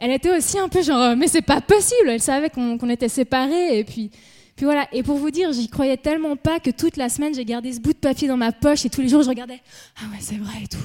[0.00, 3.78] elle était aussi un peu genre, mais c'est pas possible Elle savait qu'on était séparés,
[3.78, 4.10] et puis.
[4.56, 7.44] Puis voilà, et pour vous dire, j'y croyais tellement pas que toute la semaine, j'ai
[7.44, 9.60] gardé ce bout de papier dans ma poche et tous les jours, je regardais.
[9.98, 10.78] Ah ouais, c'est vrai et tout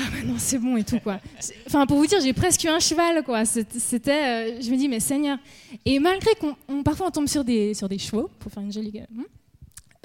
[0.00, 1.20] ah non c'est bon et tout quoi.
[1.66, 3.44] Enfin pour vous dire j'ai presque eu un cheval quoi.
[3.44, 5.38] C'était, euh, je me dis mais Seigneur.
[5.84, 8.92] Et malgré qu'on parfois on tombe sur des sur des chevaux pour faire une jolie
[8.92, 9.22] gueule, hmm,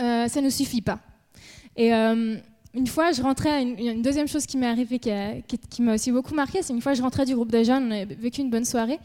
[0.01, 0.99] euh, ça ne suffit pas.
[1.77, 2.35] Et euh,
[2.73, 6.33] une fois je rentrais, une, une deuxième chose qui m'est arrivée qui, m'a aussi beaucoup
[6.33, 8.65] marqué, c'est une fois je rentrais du groupe de jeunes, on avait vécu une bonne
[8.65, 8.99] soirée.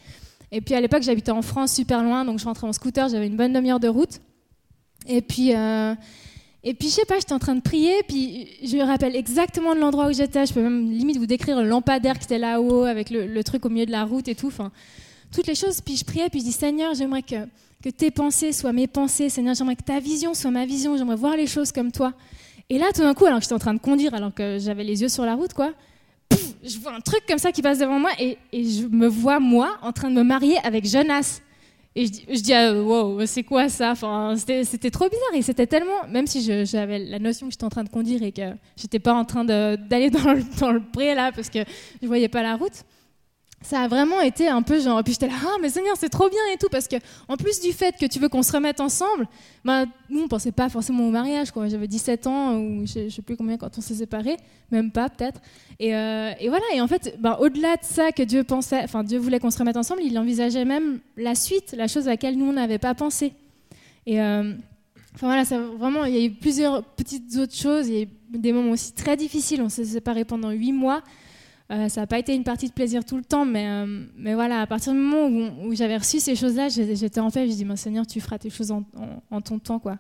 [0.53, 3.27] Et puis à l'époque j'habitais en France super loin donc je rentrais en scooter, j'avais
[3.27, 4.21] une bonne demi-heure de route.
[5.07, 5.55] Et puis
[6.63, 9.75] et puis, je sais pas, j'étais en train de prier, puis je me rappelle exactement
[9.75, 10.45] de l'endroit où j'étais.
[10.45, 13.71] Je peux même limite vous décrire le lampadaire qui était là-haut, avec le, truc au
[13.71, 14.49] milieu de la route et tout.
[14.49, 14.71] Enfin,
[15.33, 15.81] toutes les choses.
[15.81, 17.47] Puis je priais, puis je dis Seigneur, j'aimerais que,
[17.83, 19.31] que tes pensées soient mes pensées.
[19.31, 20.99] Seigneur, j'aimerais que ta vision soit ma vision.
[20.99, 22.13] J'aimerais voir les choses comme toi.
[22.69, 24.85] Et là, tout d'un coup, alors que j'étais en train de conduire, alors que j'avais
[24.85, 25.73] les yeux sur la route, quoi,
[26.63, 29.79] je vois un truc comme ça qui passe devant moi, et, je me vois, moi,
[29.83, 31.41] en train de me marier avec Jonas.
[31.97, 33.91] Et je, je dis, ah, wow, c'est quoi ça?
[33.91, 35.35] Enfin, C'était trop bizarre.
[35.35, 38.31] Et c'était tellement, même si j'avais la notion que j'étais en train de conduire et
[38.31, 41.59] que j'étais pas en train d'aller dans, dans, le pré là parce que
[42.01, 42.85] je voyais pas la route,
[43.63, 45.03] ça a vraiment été un peu genre.
[45.05, 46.69] Puis j'étais là, ah, mais Seigneur, c'est trop bien et tout.
[46.71, 46.97] Parce que,
[47.29, 49.29] en plus du fait que tu veux qu'on se remette ensemble,
[49.65, 51.51] bah, nous, on pensait pas forcément au mariage.
[51.51, 51.69] quoi.
[51.69, 54.39] J'avais 17 ans, ou je, sais plus combien quand on s'est séparés,
[54.71, 55.41] même pas peut-être.
[55.79, 59.05] Et, euh, et, voilà, et en fait, bah, au-delà de ça que Dieu pensait, enfin,
[59.05, 62.39] Dieu voulait qu'on se remette ensemble, il envisageait même la suite, la chose à laquelle
[62.39, 63.35] nous, on n'avait pas pensé.
[64.07, 64.21] Et.
[64.21, 64.55] Euh,
[65.15, 67.89] enfin voilà, ça, vraiment, il y a eu plusieurs petites autres choses.
[67.89, 69.61] Il y a eu des moments aussi très difficiles.
[69.61, 71.03] On s'est séparés pendant huit mois.
[71.71, 74.35] Euh, ça n'a pas été une partie de plaisir tout le temps, mais, euh, mais
[74.35, 75.29] voilà, à partir du moment
[75.63, 78.51] où, j'avais reçu ces choses-là, j'étais en fait, je dis, mon Seigneur, tu feras tes
[78.51, 79.99] choses en, ton temps, quoi.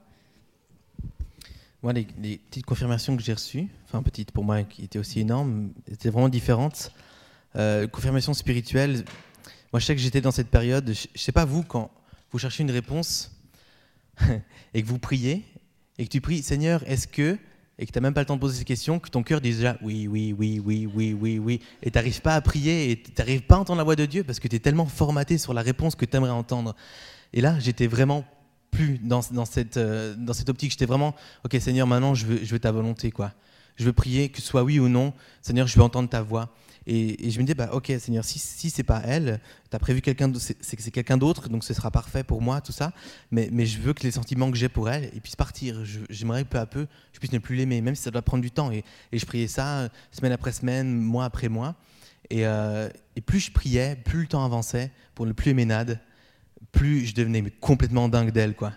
[1.82, 5.70] Moi, les, petites confirmations que j'ai reçues, enfin petites pour moi, qui étaient aussi énormes,
[5.90, 6.92] étaient vraiment différentes.
[7.56, 9.04] Euh, confirmation spirituelle,
[9.72, 11.90] moi je sais que j'étais dans cette période, je, ne sais pas vous, quand
[12.30, 13.32] vous cherchez une réponse
[14.74, 15.44] et que vous priez,
[15.98, 17.38] et que tu pries, Seigneur, est-ce que
[17.80, 19.40] et que tu n'as même pas le temps de poser ces questions, que ton cœur
[19.40, 22.90] dit déjà oui, oui, oui, oui, oui, oui, oui, et tu n'arrives pas à prier,
[22.90, 24.84] et tu n'arrives pas à entendre la voix de Dieu parce que tu es tellement
[24.84, 26.76] formaté sur la réponse que tu aimerais entendre.
[27.32, 28.24] Et là, j'étais vraiment
[28.70, 30.72] plus dans, dans, cette, euh, dans cette optique.
[30.72, 31.14] J'étais vraiment,
[31.44, 33.10] ok Seigneur, maintenant je veux, je veux ta volonté.
[33.10, 33.32] quoi.
[33.76, 35.14] Je veux prier, que ce soit oui ou non.
[35.40, 36.52] Seigneur, je veux entendre ta voix.
[36.86, 39.40] Et, je me dis, bah, ok, Seigneur, si, si c'est pas elle,
[39.70, 42.60] tu as prévu quelqu'un, c'est que c'est quelqu'un d'autre, donc ce sera parfait pour moi,
[42.60, 42.92] tout ça.
[43.30, 45.82] Mais, mais je veux que les sentiments que j'ai pour elle, ils puissent partir.
[46.08, 48.50] J'aimerais peu à peu, je puisse ne plus l'aimer, même si ça doit prendre du
[48.50, 48.72] temps.
[48.72, 51.76] Et, et, je priais ça semaine après semaine, mois après mois.
[52.30, 56.00] Et, euh, et, plus je priais, plus le temps avançait pour ne plus aimer Nad,
[56.72, 58.72] plus je devenais complètement dingue d'elle, quoi.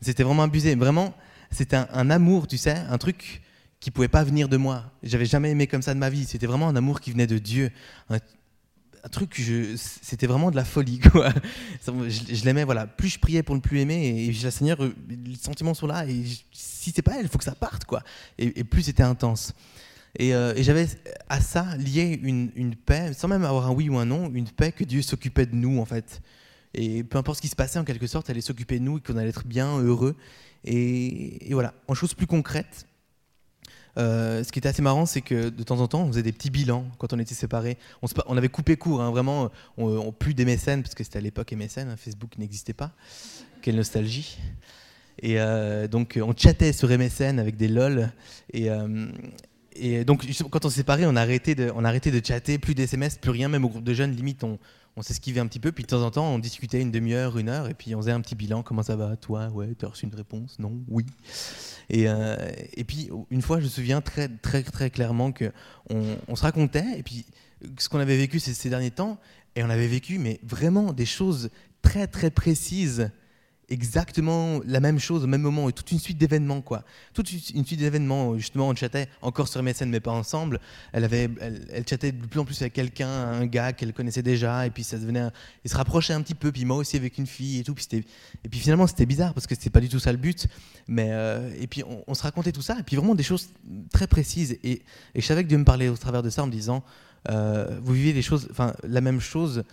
[0.00, 0.74] C'était vraiment abusé.
[0.74, 1.14] Vraiment,
[1.50, 3.42] c'était un, amour, tu sais, un truc
[3.80, 4.84] qui pouvait pas venir de moi.
[5.02, 6.26] J'avais jamais aimé comme ça de ma vie.
[6.26, 7.70] C'était vraiment un amour qui venait de Dieu.
[8.10, 8.18] Un,
[9.10, 9.42] truc,
[9.76, 10.98] c'était vraiment de la folie.
[11.12, 11.32] Quoi.
[11.86, 12.86] Je, l'aimais, voilà.
[12.86, 16.04] Plus je priais pour ne plus aimer, et, je la Seigneur, les sentiments sont là,
[16.06, 17.86] et si c'est pas elle, il faut que ça parte.
[17.86, 18.02] quoi.
[18.36, 19.54] Et, plus c'était intense.
[20.20, 20.86] Euh, et, j'avais
[21.30, 24.72] à ça lié une, paix, sans même avoir un oui ou un non, une paix
[24.72, 26.20] que Dieu s'occupait de nous, en fait.
[26.74, 28.98] Et peu importe ce qui se passait, en quelque sorte, elle allait s'occuper de nous
[28.98, 30.16] et qu'on allait être bien, heureux.
[30.64, 31.74] Et, voilà.
[31.88, 32.86] En chose plus concrète,
[33.98, 36.32] euh, ce qui était assez marrant, c'est que de temps en temps, on faisait des
[36.32, 37.76] petits bilans quand on était séparés.
[38.26, 41.52] On, avait coupé court, hein, vraiment, on, plus des mécènes, parce que c'était à l'époque
[41.52, 42.92] MSN, hein, Facebook n'existait pas.
[43.62, 44.38] Quelle nostalgie.
[45.22, 48.10] Et euh, donc, on chattait sur MSN avec des lol.
[48.52, 52.24] Et, euh, donc, quand on s'est séparés, on a arrêté de, on a arrêté de
[52.24, 54.58] chatter, plus d'SMS, plus rien, même au groupe de jeunes, limite, on,
[54.96, 57.48] on s'esquivait un petit peu, puis de temps en temps, on discutait une demi-heure, une
[57.48, 58.62] heure, et puis on faisait un petit bilan.
[58.62, 59.48] Comment ça va, toi?
[59.48, 60.58] Ouais, tu as reçu une réponse?
[60.58, 60.78] Non?
[60.88, 61.06] Oui.
[61.88, 62.36] Et, euh,
[62.74, 66.98] et puis, une fois, je me souviens très, très, très clairement qu'on on se racontait,
[66.98, 67.24] et puis
[67.78, 69.18] ce qu'on avait vécu ces, ces derniers temps,
[69.56, 71.50] et on avait vécu, mais vraiment des choses
[71.82, 73.10] très, très précises
[73.70, 76.84] exactement la même chose au même moment et toute une suite d'événements quoi.
[77.14, 80.60] Toute une suite d'événements justement on chattait encore sur MSN mais pas ensemble.
[80.92, 84.66] Elle avait elle, chattait de plus en plus avec quelqu'un un gars qu'elle connaissait déjà
[84.66, 85.28] et puis ça devenait
[85.64, 87.86] il se rapprochait un petit peu puis moi aussi avec une fille et tout puis
[87.92, 90.48] et puis finalement c'était bizarre parce que c'était pas du tout ça le but.
[90.88, 93.50] Mais euh, et puis on, se racontait tout ça et puis vraiment des choses
[93.92, 94.58] très précises.
[94.64, 94.82] Et,
[95.14, 96.82] et je savais que Dieu me parlait au travers de ça en me disant
[97.28, 99.64] euh, vous vivez des choses enfin la même chose.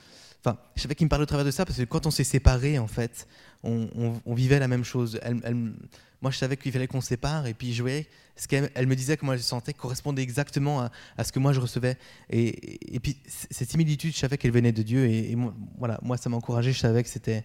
[0.43, 2.23] Enfin, je savais qu'il me parlait au travers de ça parce que quand on s'est
[2.23, 3.27] séparés, en fait,
[3.63, 5.19] on, vivait la même chose.
[5.23, 5.73] Elle,
[6.21, 8.95] moi, je savais qu'il fallait qu'on sépare, et puis je voyais ce qu'elle elle me
[8.95, 11.97] disait, comment elle se sentait, correspondait exactement à, ce que moi je recevais.
[12.29, 16.29] Et, puis, cette similitude, je savais qu'elle venait de Dieu, et, moi, voilà, moi, ça
[16.29, 16.73] m'encourageait.
[16.73, 17.43] Je savais que c'était,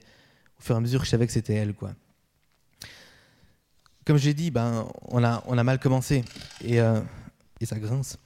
[0.58, 1.92] au fur et à mesure, je savais que c'était elle, quoi.
[4.04, 6.24] Comme je l'ai dit, ben, on a, mal commencé,
[6.64, 7.00] et, euh,
[7.60, 8.18] et ça grince.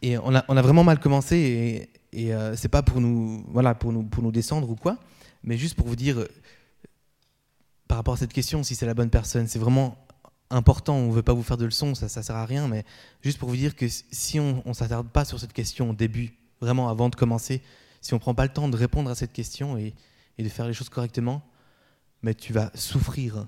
[0.00, 4.32] Et on a, vraiment mal commencé, et, euh, c'est pas pour nous, voilà, pour nous
[4.32, 4.98] descendre ou quoi,
[5.46, 6.28] mais juste pour vous dire, euh,
[7.88, 9.96] par rapport à cette question, si c'est la bonne personne, c'est vraiment
[10.50, 10.96] important.
[10.96, 12.84] On veut pas vous faire de leçons, ça, ça sert à rien, mais
[13.22, 16.34] juste pour vous dire que si on, ne s'attarde pas sur cette question au début,
[16.60, 17.62] vraiment avant de commencer,
[18.00, 19.94] si on prend pas le temps de répondre à cette question et,
[20.36, 21.42] et de faire les choses correctement,
[22.22, 23.46] mais tu vas souffrir.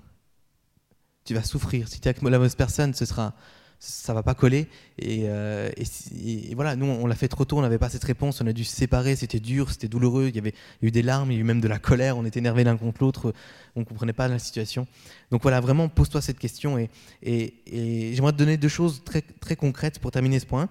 [1.25, 1.89] Tu vas souffrir.
[1.89, 3.35] Si tu es avec la mauvaise personne, ce sera
[3.81, 4.69] ça va pas coller.
[5.05, 8.47] Euh, et, voilà, nous, on l'a fait trop tôt, on n'avait pas cette réponse, on
[8.47, 11.35] a dû se séparer, c'était dur, c'était douloureux, il y avait eu des larmes, il
[11.35, 13.33] y a eu même de la colère, on était énervés l'un contre l'autre,
[13.77, 14.87] on comprenait pas la situation.
[15.31, 16.79] Donc voilà, vraiment, pose-toi cette question.
[16.79, 16.91] Et,
[17.23, 20.69] et j'aimerais te donner deux choses très, très concrètes pour terminer ce point,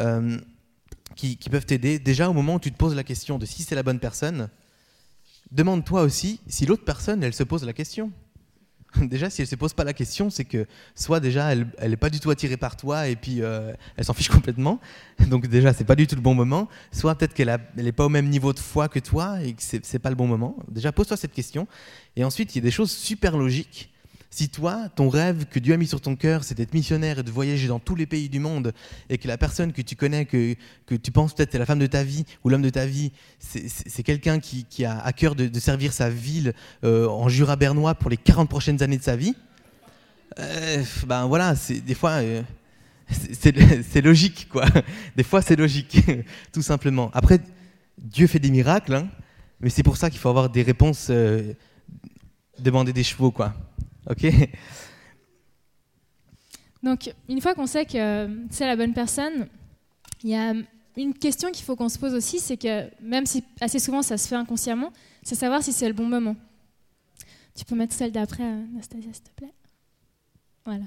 [0.00, 0.38] euh,
[1.14, 1.98] qui, qui peuvent t'aider.
[1.98, 4.48] Déjà, au moment où tu te poses la question de si c'est la bonne personne,
[5.52, 8.10] demande-toi aussi si l'autre personne, elle se pose la question.
[9.02, 11.96] déjà, si elle se pose pas la question, c'est que soit déjà elle, elle est
[11.96, 14.80] pas du tout attirée par toi et puis euh, elle s'en fiche complètement.
[15.28, 16.68] Donc déjà, c'est pas du tout le bon moment.
[16.92, 19.98] Soit peut-être qu'elle n'est pas au même niveau de foi que toi et que c'est
[19.98, 20.56] pas le bon moment.
[20.68, 21.66] Déjà, pose-toi cette question.
[22.16, 23.90] Et ensuite, il y a des choses super logiques
[24.30, 27.22] si toi, ton rêve que Dieu a mis sur ton cœur, c'est d'être missionnaire et
[27.22, 28.72] de voyager dans tous les pays du monde,
[29.08, 30.54] et que la personne que tu connais, que,
[30.86, 33.12] que tu penses peut-être c'est la femme de ta vie ou l'homme de ta vie,
[33.38, 36.52] c'est quelqu'un qui, a à cœur de, servir sa ville
[36.84, 39.34] euh, en Jura bernois pour les 40 prochaines années de sa vie,
[40.38, 42.42] euh, ben voilà, des fois, euh,
[43.32, 44.66] c'est logique, quoi.
[45.16, 46.00] Des fois, c'est logique,
[46.52, 47.10] tout simplement.
[47.14, 47.40] Après,
[47.96, 49.08] Dieu fait des miracles, hein,
[49.60, 51.10] mais c'est pour ça qu'il faut avoir des réponses,
[52.60, 53.54] demander des chevaux, quoi.
[54.10, 54.26] Ok
[56.82, 59.48] Donc, une fois qu'on sait que c'est la bonne personne,
[60.22, 60.54] il y a
[60.96, 64.16] une question qu'il faut qu'on se pose aussi, c'est que même si assez souvent ça
[64.16, 64.92] se fait inconsciemment,
[65.22, 66.36] c'est savoir si c'est le bon moment.
[67.56, 69.52] Tu peux mettre celle d'après, Anastasia, s'il te plaît.
[70.64, 70.84] Voilà.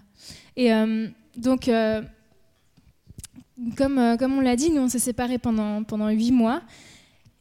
[0.55, 2.01] Et euh, donc, euh,
[3.75, 6.61] comme, euh, comme on l'a dit, nous on s'est séparés pendant, pendant 8 mois.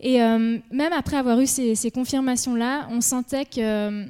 [0.03, 4.07] Et même après avoir eu ces, ces confirmations-là, on sentait que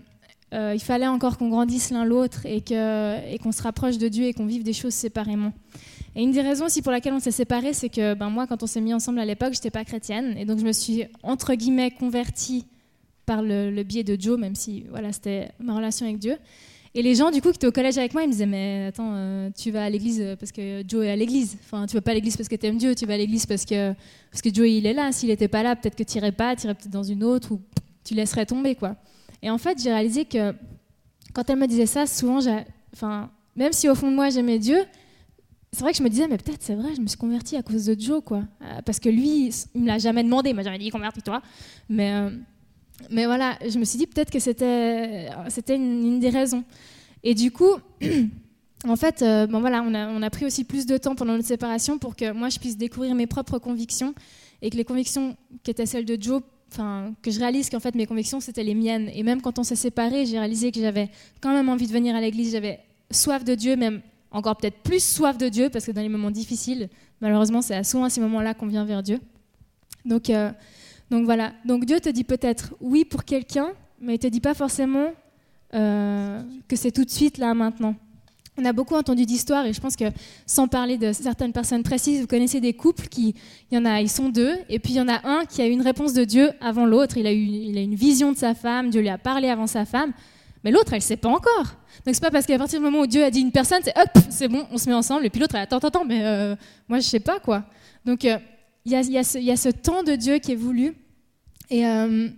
[0.52, 4.32] euh, il fallait encore qu'on grandisse l'un l'autre et qu'on se rapproche de Dieu et
[4.32, 5.52] qu'on vive des choses séparément.
[6.16, 8.62] Et une des raisons aussi pour laquelle on s'est séparés, c'est que ben, moi, quand
[8.62, 10.34] on s'est mis ensemble à l'époque, je n'étais pas chrétienne.
[10.36, 12.66] Et donc, je me suis, entre guillemets, convertie
[13.26, 16.36] par le, biais de Joe, même si voilà, c'était ma relation avec Dieu.
[16.96, 18.86] Et les gens, du coup, qui étaient au collège avec moi, ils me disaient Mais
[18.88, 21.56] attends, euh, tu vas à l'église parce que Joe est à l'église.
[21.62, 23.46] Enfin, tu vas pas à l'église parce que tu aimes Dieu, tu vas à l'église
[23.46, 23.94] parce que,
[24.32, 25.12] parce que Joe, il est là.
[25.12, 27.52] S'il n'était pas là, peut-être que tu irais pas, tu irais peut-être dans une autre
[27.52, 27.60] ou
[28.02, 28.96] tu laisserais tomber, quoi.
[29.42, 30.54] Et en fait, j'ai réalisé que
[31.32, 32.40] quand elle me disait ça, souvent,
[32.92, 34.84] enfin, même si au fond de moi j'aimais Dieu,
[35.72, 37.62] c'est vrai que je me disais, mais peut-être c'est vrai, je me suis convertie à
[37.62, 38.42] cause de Joe, quoi.
[38.62, 41.40] Euh, parce que lui, il me l'a jamais demandé, il m'a jamais dit convertis-toi.
[41.88, 42.30] Mais, euh,
[43.10, 46.64] mais voilà, je me suis dit peut-être que c'était, c'était une, des raisons.
[47.22, 47.76] Et du coup,
[48.88, 51.34] en fait, euh, bon, voilà, on a, on a pris aussi plus de temps pendant
[51.34, 54.14] notre séparation pour que moi je puisse découvrir mes propres convictions
[54.62, 56.42] et que les convictions qui étaient celles de Joe
[56.76, 59.10] que je réalise qu'en fait mes convictions c'était les miennes.
[59.14, 61.08] Et même quand on s'est séparés, j'ai réalisé que j'avais
[61.40, 62.80] quand même envie de venir à l'église, j'avais
[63.10, 66.30] soif de Dieu, même encore peut-être plus soif de Dieu, parce que dans les moments
[66.30, 66.88] difficiles,
[67.20, 69.20] malheureusement, c'est souvent à ces moments-là qu'on vient vers Dieu.
[70.04, 70.50] Donc, euh,
[71.10, 71.52] donc voilà.
[71.64, 75.12] Donc Dieu te dit peut-être oui pour quelqu'un, mais il te dit pas forcément
[75.74, 77.94] euh, que c'est tout de suite là maintenant.
[78.60, 80.04] On a beaucoup entendu d'histoires et je pense que
[80.46, 83.34] sans parler de certaines personnes précises, vous connaissez des couples qui,
[83.70, 85.62] il y en a, ils sont deux et puis il y en a un qui
[85.62, 87.16] a eu une réponse de Dieu avant l'autre.
[87.16, 89.66] Il a eu, il a une vision de sa femme, Dieu lui a parlé avant
[89.66, 90.12] sa femme,
[90.62, 91.76] mais l'autre elle sait pas encore.
[92.04, 93.96] Donc c'est pas parce qu'à partir du moment où Dieu a dit une personne, c'est
[93.98, 96.54] hop, c'est bon, on se met ensemble et puis l'autre attends, attends, attends, mais euh,
[96.88, 97.64] moi je sais pas quoi.
[98.04, 98.38] Donc euh,
[98.84, 100.94] il y, a, y, a y, a, ce temps de Dieu qui est voulu
[101.68, 102.28] et euh,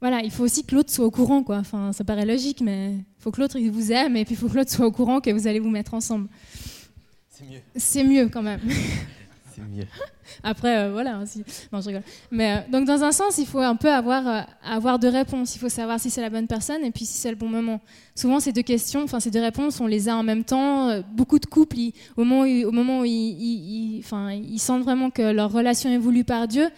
[0.00, 1.56] voilà, il faut aussi que l'autre soit au courant, quoi.
[1.56, 4.54] Enfin, ça paraît logique, mais faut que l'autre vous aime et puis il faut que
[4.54, 6.28] l'autre soit au courant que vous allez vous mettre ensemble.
[7.28, 7.60] C'est mieux.
[7.74, 8.60] C'est mieux quand même.
[9.52, 9.86] C'est mieux.
[10.44, 11.26] Après, euh, voilà.
[11.26, 11.42] Si...
[11.72, 12.04] Non, je rigole.
[12.30, 15.56] Mais euh, donc, dans un sens, il faut un peu avoir, euh, avoir deux réponses.
[15.56, 17.80] Il faut savoir si c'est la bonne personne et puis si c'est le bon moment.
[18.14, 21.02] Souvent, ces deux questions, enfin, ces deux réponses, on les a en même temps.
[21.12, 24.04] Beaucoup de couples, ils, au moment où, au moment où ils, ils,
[24.44, 26.68] ils sentent vraiment que leur relation est voulue par Dieu,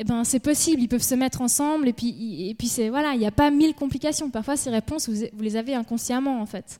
[0.00, 3.14] eh ben, c'est possible, ils peuvent se mettre ensemble et puis, et puis c'est voilà,
[3.14, 4.30] il n'y a pas mille complications.
[4.30, 6.78] Parfois, ces réponses, vous, les avez inconsciemment en fait.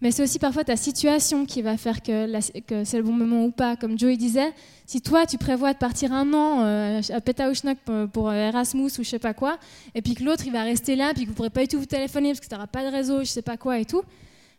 [0.00, 2.40] Mais c'est aussi parfois ta situation qui va faire que,
[2.84, 3.76] c'est le bon moment ou pas.
[3.76, 4.52] Comme Joey disait,
[4.84, 9.04] si toi tu prévois de partir un an euh, à Petauschnock pour, pour, Erasmus ou
[9.04, 9.58] je sais pas quoi,
[9.94, 11.78] et puis que l'autre il va rester là, puis que vous pourrez pas du tout
[11.78, 14.02] vous téléphoner parce que tu n'auras pas de réseau, je sais pas quoi et tout,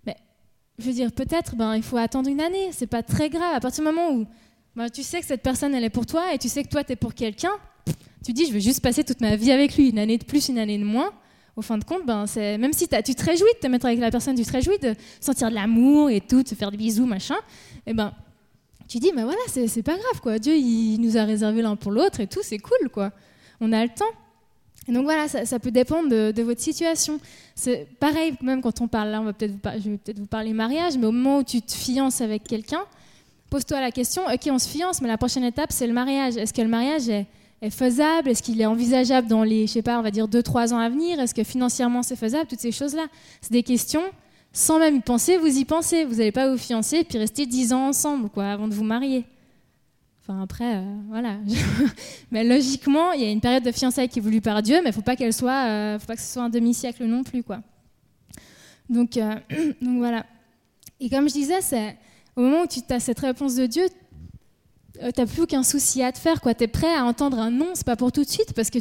[0.06, 0.16] mais
[0.78, 3.56] je veux dire, peut-être ben, il faut attendre une année, c'est pas très grave.
[3.56, 4.28] À partir du moment où
[4.76, 6.84] ben, tu sais que cette personne elle est pour toi et tu sais que toi
[6.84, 7.52] tu es pour quelqu'un,
[8.24, 10.50] tu dis je vais juste passer toute ma vie avec lui, une année de plus,
[10.50, 11.12] une année de moins.
[11.58, 14.00] Au fin de compte, ben, c'est, même si tu te réjouis de te mettre avec
[14.00, 16.78] la personne, tu te réjouis de sentir de l'amour et tout, de se faire des
[16.78, 17.36] bisous, machin,
[17.86, 18.14] et eh ben,
[18.88, 20.38] tu dis, mais voilà, c'est, pas grave, quoi.
[20.38, 23.12] Dieu, il nous a réservé l'un pour l'autre et tout, c'est cool, quoi.
[23.60, 24.06] On a le temps.
[24.88, 27.20] Et donc voilà, ça, peut dépendre de, votre situation.
[27.56, 30.54] C'est pareil, même quand on parle, là, on va peut-être je vais peut-être vous parler
[30.54, 32.84] mariage, mais au moment où tu te fiances avec quelqu'un,
[33.50, 36.36] pose-toi la question, ok, on se fiance, mais la prochaine étape, c'est le mariage.
[36.36, 37.28] Est-ce que le mariage est
[37.62, 38.30] est faisable?
[38.30, 40.90] Est-ce qu'il est envisageable dans les, je sais pas, on va dire 2-3 ans à
[40.90, 41.20] venir?
[41.20, 42.48] Est-ce que financièrement c'est faisable?
[42.48, 43.06] Toutes ces choses-là.
[43.42, 44.04] C'est des questions,
[44.52, 46.06] sans même y penser, vous y pensez.
[46.06, 48.84] Vous n'allez pas vous fiancer et puis rester 10 ans ensemble, quoi, avant de vous
[48.84, 49.26] marier.
[50.24, 51.38] Enfin, après, euh, voilà.
[52.32, 54.90] mais logiquement, il y a une période de fiançailles qui est voulue par Dieu, mais
[54.90, 57.44] il faut pas qu'elle soit, euh, faut pas que ce soit un demi-siècle non plus,
[57.44, 57.62] quoi.
[58.90, 59.36] Donc, euh,
[59.82, 60.26] voilà.
[61.00, 61.60] Et comme je disais,
[62.36, 63.88] au moment où tu as cette réponse de Dieu,
[65.14, 66.54] t'as plus aucun souci à te faire, quoi.
[66.54, 68.80] T'es prêt à entendre un non, c'est pas pour tout de suite, parce que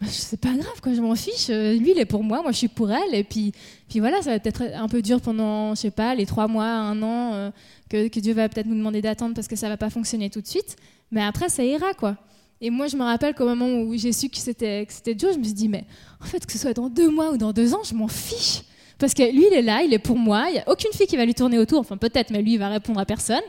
[0.00, 0.94] bah, c'est pas grave, quoi.
[0.94, 1.50] Je m'en fiche.
[1.50, 3.52] Euh, lui, il est pour moi, moi, je suis pour elle, et puis,
[3.88, 6.66] puis voilà, ça va peut-être un peu dur pendant, je sais pas, les trois mois,
[6.66, 7.50] un an, euh,
[7.88, 10.46] que, Dieu va peut-être nous demander d'attendre parce que ça va pas fonctionner tout de
[10.46, 10.76] suite.
[11.10, 12.16] Mais après, ça ira, quoi.
[12.62, 15.44] Et moi, je me rappelle qu'au moment où j'ai su que c'était Dieu, je me
[15.44, 15.84] suis dit, mais
[16.20, 18.62] en fait, que ce soit dans deux mois ou dans deux ans, je m'en fiche.
[19.00, 20.44] Parce que lui, il est là, il est pour moi.
[20.48, 21.80] Il n'y a aucune fille qui va lui tourner autour.
[21.80, 23.40] Enfin, peut-être, mais lui, il va répondre à personne.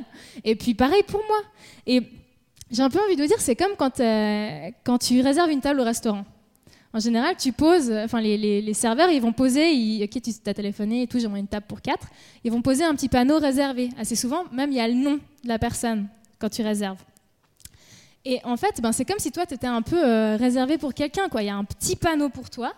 [0.46, 1.38] Et puis, pareil pour moi.
[1.86, 2.02] Et
[2.72, 5.60] j'ai un peu envie de vous dire, c'est comme quand, euh, quand tu réserves une
[5.60, 6.24] table au restaurant.
[6.94, 11.04] En général, tu poses, enfin, les, serveurs, ils vont poser, ils, ok, tu as téléphoné
[11.04, 12.08] et tout, j'aimerais une table pour quatre.
[12.46, 13.90] Ils vont poser un petit panneau réservé.
[14.00, 16.08] Assez souvent, même, il y a le nom de la personne
[16.40, 17.00] quand tu réserves.
[18.24, 20.94] Et en fait, ben, c'est comme si toi, tu étais un peu euh, réservé pour
[20.94, 21.24] quelqu'un.
[21.40, 22.74] Il y a un petit panneau pour toi.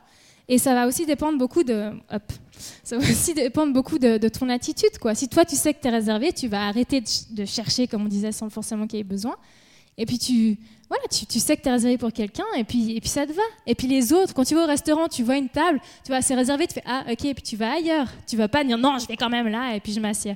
[0.48, 2.34] Et ça va aussi dépendre beaucoup de, hop,
[2.84, 4.98] ça va aussi dépendre beaucoup de, ton attitude.
[5.00, 5.16] Quoi.
[5.16, 7.02] Si toi, tu sais que tu es réservé, tu vas arrêter
[7.32, 9.36] de, chercher, comme on disait, sans forcément qu'il y ait besoin.
[9.98, 10.58] Et puis tu,
[10.90, 13.32] voilà, tu sais que tu es réservé pour quelqu'un, et puis, et puis ça te
[13.32, 13.44] va.
[13.68, 16.22] Et puis les autres, quand tu vas au restaurant, tu vois une table, tu vois,
[16.22, 18.08] c'est réservé, tu fais Ah, ok, et puis tu vas ailleurs.
[18.28, 20.36] Tu vas pas dire Non, je vais quand même là, et puis je m'assieds.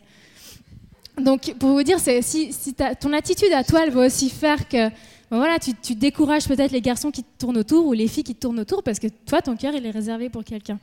[1.20, 4.90] Donc, pour vous dire, si, si ton attitude à toi, elle va aussi faire que
[5.30, 8.40] voilà, tu, décourages peut-être les garçons qui te tournent autour ou les filles qui te
[8.40, 10.80] tournent autour parce que toi, ton cœur, il est réservé pour quelqu'un.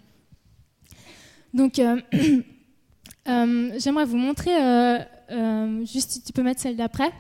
[1.55, 2.01] Donc, euh,
[3.29, 7.11] euh, j'aimerais vous montrer, euh, juste tu peux mettre celle d'après.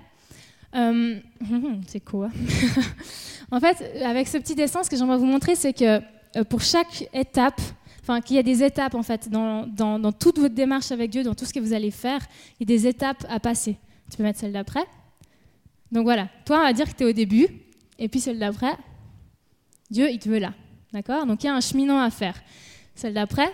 [1.86, 2.30] C'est quoi
[3.50, 6.00] En fait, avec ce petit dessin, ce que j'aimerais vous montrer, c'est que
[6.44, 7.60] pour chaque étape,
[8.02, 11.10] enfin qu'il y a des étapes en fait dans, dans, dans toute votre démarche avec
[11.10, 12.18] Dieu, dans tout ce que vous allez faire,
[12.58, 13.76] il y a des étapes à passer.
[14.10, 14.84] Tu peux mettre celle d'après.
[15.94, 17.46] Donc voilà, toi, on va dire que tu es au début,
[18.00, 18.76] et puis celle d'après,
[19.90, 20.52] Dieu, il te veut là.
[20.92, 21.24] D'accord?
[21.24, 22.34] Donc il y a un cheminant à faire.
[22.96, 23.48] Celle d'après,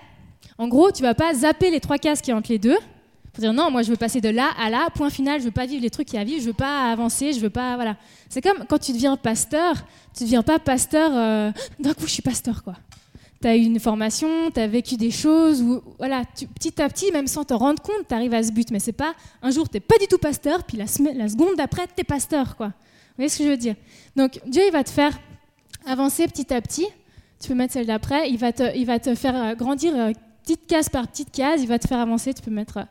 [0.56, 2.78] en gros, tu vas pas zapper les trois cases qui entre les deux
[3.34, 5.50] pour dire non, moi je veux passer de là à là, point final, je veux
[5.50, 7.76] pas vivre les trucs qui a à vivre, je veux pas avancer, je veux pas.
[7.76, 7.96] Voilà.
[8.30, 9.74] C'est comme quand tu deviens pasteur,
[10.16, 12.74] tu deviens pas pasteur, euh, d'un coup je suis pasteur, quoi
[13.40, 16.88] tu as eu une formation, tu as vécu des choses, où, voilà, tu, petit à
[16.88, 18.70] petit, même sans te rendre compte, tu arrives à ce but.
[18.70, 20.84] Mais c'est pas un jour, tu pas du tout pasteur, puis la,
[21.14, 22.56] la seconde d'après, tu es pasteur.
[22.56, 22.68] Quoi.
[22.68, 23.76] Vous voyez ce que je veux dire?
[24.16, 25.18] Donc Dieu, il va te faire
[25.86, 26.86] avancer petit à petit.
[27.40, 28.30] Tu peux mettre celle d'après.
[28.30, 30.12] Il, va te, il va te faire euh, grandir euh,
[30.42, 31.62] petite case par petite case.
[31.62, 32.34] Il va te faire avancer.
[32.34, 32.84] Tu peux mettre euh,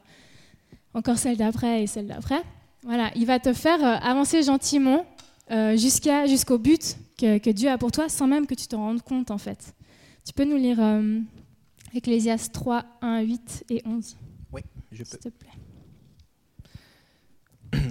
[0.94, 2.42] encore celle d'après et celle d'après.
[2.84, 5.06] Voilà, il va te faire avancer gentiment
[5.76, 9.32] jusqu'au but que, que Dieu a pour toi sans même que tu te rendes compte
[9.32, 9.74] en fait.
[10.26, 11.20] Tu peux nous lire euh,
[11.94, 14.18] Ecclésias 3, 1, 8 et 11
[14.52, 14.62] Oui,
[14.92, 15.10] je peux.
[15.10, 15.50] S'il te plaît.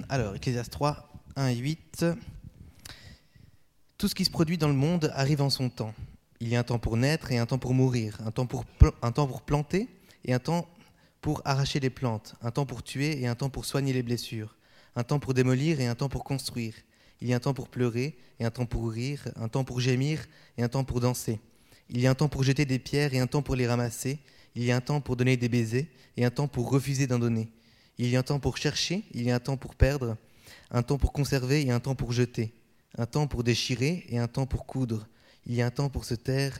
[0.09, 2.05] alors, Ecclésiaste 3, 1 et 8.
[3.97, 5.93] Tout ce qui se produit dans le monde arrive en son temps.
[6.39, 8.63] Il y a un temps pour naître et un temps pour mourir, un temps pour,
[9.01, 9.89] un temps pour planter
[10.23, 10.69] et un temps
[11.19, 14.55] pour arracher les plantes, un temps pour tuer et un temps pour soigner les blessures,
[14.95, 16.75] un temps pour démolir et un temps pour construire.
[17.19, 19.81] Il y a un temps pour pleurer et un temps pour rire, un temps pour
[19.81, 20.25] gémir
[20.57, 21.41] et un temps pour danser.
[21.89, 24.19] Il y a un temps pour jeter des pierres et un temps pour les ramasser.
[24.55, 25.87] Il y a un temps pour donner des baisers
[26.17, 27.49] et un temps pour refuser d'en donner.
[27.97, 30.17] Il y a un temps pour chercher, il y a un temps pour perdre,
[30.71, 32.53] un temps pour conserver et un temps pour jeter,
[32.97, 35.07] un temps pour déchirer et un temps pour coudre.
[35.45, 36.59] Il y a un temps pour se taire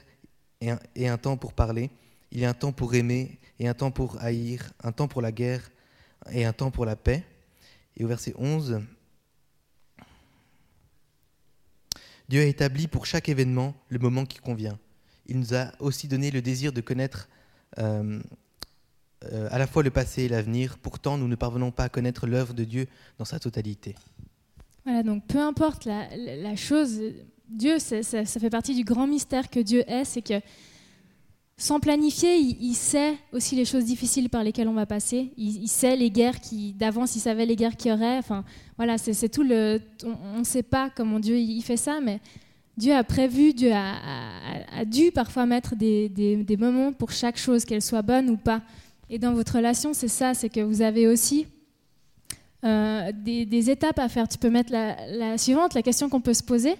[0.60, 1.90] et un, et un temps pour parler.
[2.32, 5.22] Il y a un temps pour aimer et un temps pour haïr, un temps pour
[5.22, 5.70] la guerre
[6.32, 7.24] et un temps pour la paix.
[7.96, 8.82] Et au verset 11,
[12.28, 14.78] Dieu a établi pour chaque événement le moment qui convient.
[15.30, 17.28] Il nous a aussi donné le désir de connaître
[17.78, 18.20] euh,
[19.32, 20.76] euh, à la fois le passé et l'avenir.
[20.78, 23.94] Pourtant, nous ne parvenons pas à connaître l'œuvre de Dieu dans sa totalité.
[24.84, 27.00] Voilà, donc peu importe la, chose,
[27.48, 30.40] Dieu, ça, fait partie du grand mystère que Dieu est, c'est que
[31.56, 35.30] sans planifier, il, sait aussi les choses difficiles par lesquelles on va passer.
[35.36, 38.16] Il, sait les guerres qui, d'avance, il savait les guerres qu'il y aurait.
[38.16, 38.44] Enfin,
[38.78, 39.80] voilà, c'est tout le.
[40.02, 42.18] On ne sait pas comment Dieu il fait ça, mais
[42.80, 48.00] Dieu a prévu, Dieu a, dû parfois mettre des, moments pour chaque chose, qu'elle soit
[48.00, 48.62] bonne ou pas.
[49.10, 51.46] Et dans votre relation, c'est ça, c'est que vous avez aussi
[52.64, 54.26] euh, des, étapes à faire.
[54.28, 56.74] Tu peux mettre la, suivante, la question qu'on peut se poser.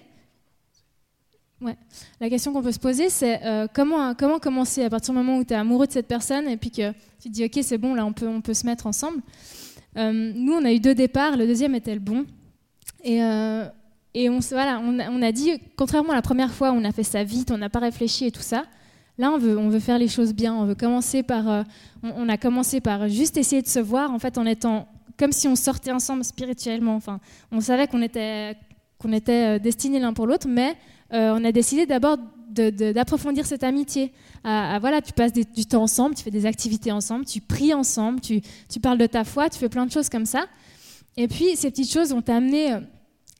[1.61, 1.77] Ouais.
[2.19, 5.37] La question qu'on peut se poser, c'est euh, comment, comment commencer à partir du moment
[5.37, 6.91] où tu es amoureux de cette personne et puis que
[7.21, 9.21] tu te dis, OK, c'est bon, là, on peut, on peut se mettre ensemble.
[9.97, 11.37] Euh, nous, on a eu deux départs.
[11.37, 12.25] Le deuxième était le bon.
[13.03, 13.21] Et,
[14.13, 17.23] et on, voilà, on, a dit, contrairement à la première fois, on a fait ça
[17.23, 18.65] vite, on n'a pas réfléchi et tout ça.
[19.17, 20.53] Là, on veut, on veut faire les choses bien.
[20.53, 21.63] On veut commencer par, euh,
[22.03, 24.87] on, a commencé par juste essayer de se voir, en fait, en étant
[25.17, 26.95] comme si on sortait ensemble spirituellement.
[26.95, 27.19] Enfin,
[27.51, 28.57] on savait qu'on était,
[28.97, 30.75] qu'on était euh, destinés l'un pour l'autre, mais
[31.13, 32.17] euh, on a décidé d'abord
[32.49, 34.11] d'approfondir cette amitié.
[34.43, 38.41] voilà, tu passes du temps ensemble, tu fais des activités ensemble, tu pries ensemble, tu,
[38.67, 40.47] tu, parles de ta foi, tu fais plein de choses comme ça.
[41.15, 42.75] Et puis, ces petites choses ont amené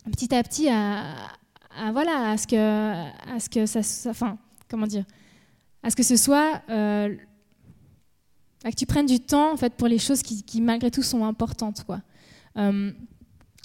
[0.09, 4.37] petit à petit à, voilà, à ce que, à ce que ça, enfin,
[4.69, 5.05] comment dire,
[5.83, 7.15] à ce que ce soit, euh,
[8.63, 11.25] à que tu prennes du temps en fait pour les choses qui, malgré tout sont
[11.25, 12.01] importantes quoi.
[12.57, 12.91] Euh,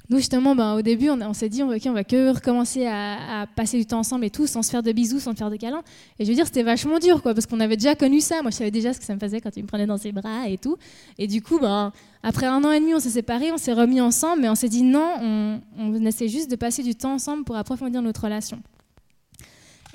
[0.08, 3.78] nous justement, ben, au début, on, s'est dit, on, on va que recommencer à, passer
[3.78, 5.82] du temps ensemble et tout, sans se faire de bisous, sans se faire de câlins.
[6.18, 8.42] Et je veux dire, c'était vachement dur, quoi, parce qu'on avait déjà connu ça.
[8.42, 10.12] Moi, je savais déjà ce que ça me faisait quand il me prenait dans ses
[10.12, 10.76] bras et tout.
[11.18, 11.92] Et du coup, ben,
[12.22, 14.68] après un an et demi, on s'est séparés, on s'est remis ensemble, mais on s'est
[14.68, 18.60] dit non, on, on essaie juste de passer du temps ensemble pour approfondir notre relation.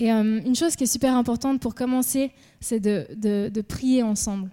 [0.01, 4.49] Et euh, une chose qui est super importante pour commencer, c'est de, prier ensemble.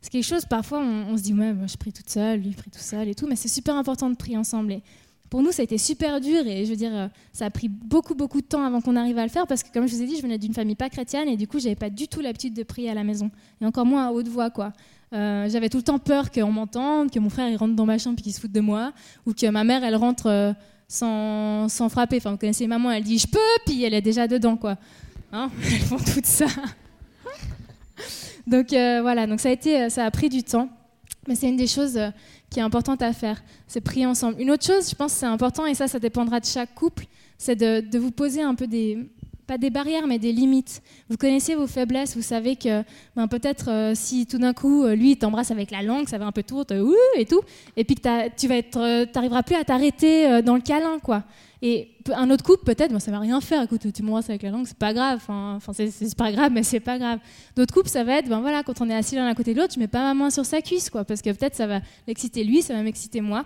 [0.00, 2.54] C'est quelque chose, parfois, on, se dit, ouais, moi, je prie toute seule, lui, il
[2.54, 4.72] prie tout seul et tout, mais c'est super important de prier ensemble.
[4.72, 4.82] Et
[5.28, 7.68] pour nous, ça a été super dur et je veux dire, euh, ça a pris
[7.68, 10.02] beaucoup, beaucoup de temps avant qu'on arrive à le faire parce que, comme je vous
[10.02, 12.20] ai dit, je venais d'une famille pas chrétienne et du coup, j'avais pas du tout
[12.20, 13.30] l'habitude de prier à la maison
[13.60, 14.72] et encore moins à haute voix, quoi.
[15.12, 17.98] Euh, j'avais tout le temps peur qu'on m'entende, que mon frère il rentre dans ma
[17.98, 18.92] chambre et qu'il se foute de moi,
[19.26, 20.54] ou que ma mère elle rentre
[20.86, 22.18] sans, sans frapper.
[22.18, 24.76] Enfin, vous connaissez maman, elle dit je peux, puis elle est déjà dedans, quoi.
[25.32, 25.50] Hein?
[25.62, 26.46] Elles font tout ça.
[28.48, 30.68] Donc euh, voilà, donc ça a été, ça a pris du temps,
[31.26, 32.10] mais c'est une des choses euh,
[32.50, 34.40] qui est importante à faire, c'est prier ensemble.
[34.40, 37.04] Une autre chose, je pense, c'est important et ça, ça dépendra de chaque couple,
[37.36, 39.08] c'est de vous poser un peu des,
[39.48, 40.82] pas des barrières, mais des limites.
[41.08, 42.84] Vous connaissez vos faiblesses, vous savez que
[43.16, 46.26] ben, peut-être euh, si tout d'un coup, euh, lui, t'embrasse avec la langue, ça va
[46.26, 46.66] un peu tourner,
[47.16, 47.40] et tout,
[47.74, 51.24] et puis que tu vas être, euh, plus à t'arrêter dans le câlin, quoi.
[51.62, 53.62] Et un autre couple, peut-être, moi, ça va rien faire.
[53.62, 55.18] Écoute, tu m'embrasses avec la langue, c'est pas grave.
[55.26, 57.18] Enfin, c'est pas grave, mais c'est pas grave.
[57.56, 59.60] D'autres couples, ça va être, ben voilà, quand on est assis l'un à côté de
[59.60, 61.80] l'autre, je mets pas ma main sur sa cuisse, quoi, parce que peut-être ça va
[62.06, 63.44] l'exciter lui, ça va m'exciter moi.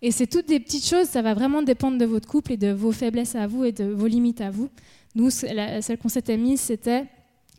[0.00, 2.70] Et c'est toutes des petites choses, ça va vraiment dépendre de votre couple et de
[2.70, 4.68] vos faiblesses à vous et de vos limites à vous.
[5.14, 7.06] Nous, celle qu'on s'était mise, c'était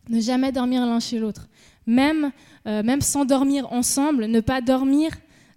[0.08, 1.48] ne jamais dormir l'un chez l'autre.
[1.86, 2.32] Même,
[2.66, 5.12] euh, même sans dormir ensemble, ne pas dormir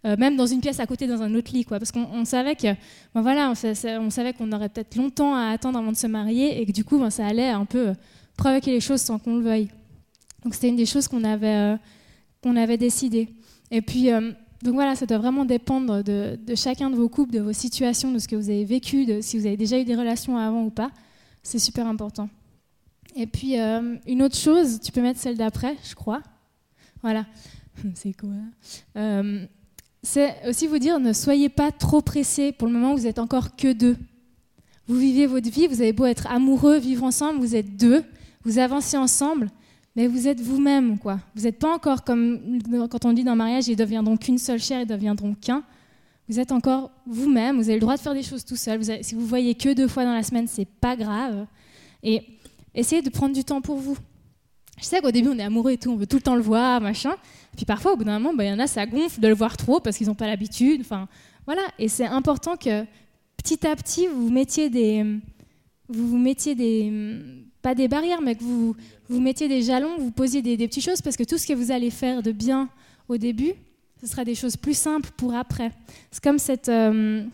[0.05, 1.79] euh, même dans une pièce à côté, dans un autre lit, quoi.
[1.79, 2.73] Parce qu'on savait que,
[3.15, 6.65] ben voilà, on, savait qu'on aurait peut-être longtemps à attendre avant de se marier et
[6.65, 7.93] que du coup, ben, ça allait un peu
[8.35, 9.69] provoquer les choses sans qu'on le veuille.
[10.43, 11.77] Donc c'était une des choses qu'on avait, euh,
[12.41, 13.29] qu'on avait décidé.
[13.71, 14.09] Et puis,
[14.61, 18.11] donc voilà, ça doit vraiment dépendre de, de, chacun de vos couples, de vos situations,
[18.11, 20.65] de ce que vous avez vécu, de si vous avez déjà eu des relations avant
[20.65, 20.91] ou pas.
[21.43, 22.29] C'est super important.
[23.15, 26.21] Et puis, euh, une autre chose, tu peux mettre celle d'après, je crois.
[27.01, 27.25] Voilà.
[27.95, 28.29] C'est quoi
[28.97, 29.45] euh,
[30.01, 33.55] C'est aussi vous dire, ne soyez pas trop pressés pour le moment vous êtes encore
[33.55, 33.97] que deux.
[34.87, 38.03] Vous vivez votre vie, vous avez beau être amoureux, vivre ensemble, vous êtes deux,
[38.43, 39.49] vous avancez ensemble,
[39.95, 41.19] mais vous êtes vous-même, quoi.
[41.35, 44.59] Vous n'êtes pas encore comme quand on dit dans le mariage, ils deviendront qu'une seule
[44.59, 45.63] chair, ils deviendront qu'un.
[46.29, 48.81] Vous êtes encore vous-même, vous avez le droit de faire des choses tout seul.
[49.03, 51.45] si vous voyez que deux fois dans la semaine, c'est pas grave.
[52.01, 52.23] Et
[52.73, 53.97] essayez de prendre du temps pour vous.
[54.79, 56.41] Je sais qu'au début, on est amoureux et tout, on veut tout le temps le
[56.41, 57.13] voir, machin.
[57.55, 59.35] puis parfois, au bout d'un moment, bah, il y en a, ça gonfle de le
[59.35, 60.81] voir trop parce qu'ils n'ont pas l'habitude.
[60.81, 61.07] Enfin,
[61.45, 61.61] voilà.
[61.77, 62.85] Et c'est important que
[63.37, 65.05] petit à petit, vous mettiez des,
[65.89, 66.91] vous mettiez des,
[67.61, 68.75] pas des barrières, mais que vous
[69.09, 71.53] vous mettiez des jalons, vous posiez des, des petites choses parce que tout ce que
[71.53, 72.69] vous allez faire de bien
[73.09, 73.53] au début,
[74.03, 75.71] ce sera des choses plus simples pour après.
[76.11, 77.25] C'est comme cette, euh,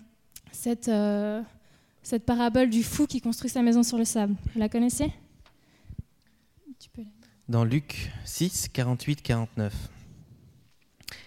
[0.51, 1.41] cette, euh,
[2.03, 4.35] cette parabole du fou qui construit sa maison sur le sable.
[4.53, 5.11] Vous la connaissez?
[7.47, 9.73] Dans Luc 6, 48, 49.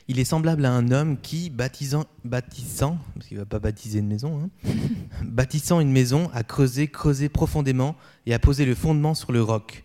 [0.06, 4.44] Il est semblable à un homme qui, bâtissant, parce qu'il va pas baptiser une maison,
[4.44, 4.70] hein,
[5.24, 9.82] bâtissant une maison, a creusé, creusé profondément et a posé le fondement sur le roc.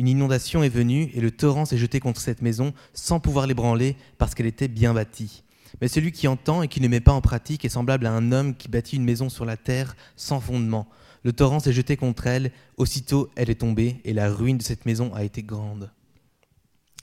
[0.00, 3.96] Une inondation est venue et le torrent s'est jeté contre cette maison sans pouvoir l'ébranler
[4.16, 5.42] parce qu'elle était bien bâtie.
[5.82, 8.32] Mais celui qui entend et qui ne met pas en pratique est semblable à un
[8.32, 10.88] homme qui bâtit une maison sur la terre sans fondement.
[11.22, 14.86] Le torrent s'est jeté contre elle, aussitôt elle est tombée et la ruine de cette
[14.86, 15.90] maison a été grande.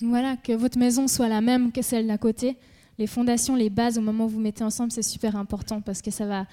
[0.01, 2.57] Voilà, que votre maison soit la même que celle d'à côté.
[2.97, 6.09] Les fondations, les bases, au moment où vous mettez ensemble, c'est super important parce que
[6.09, 6.47] ça va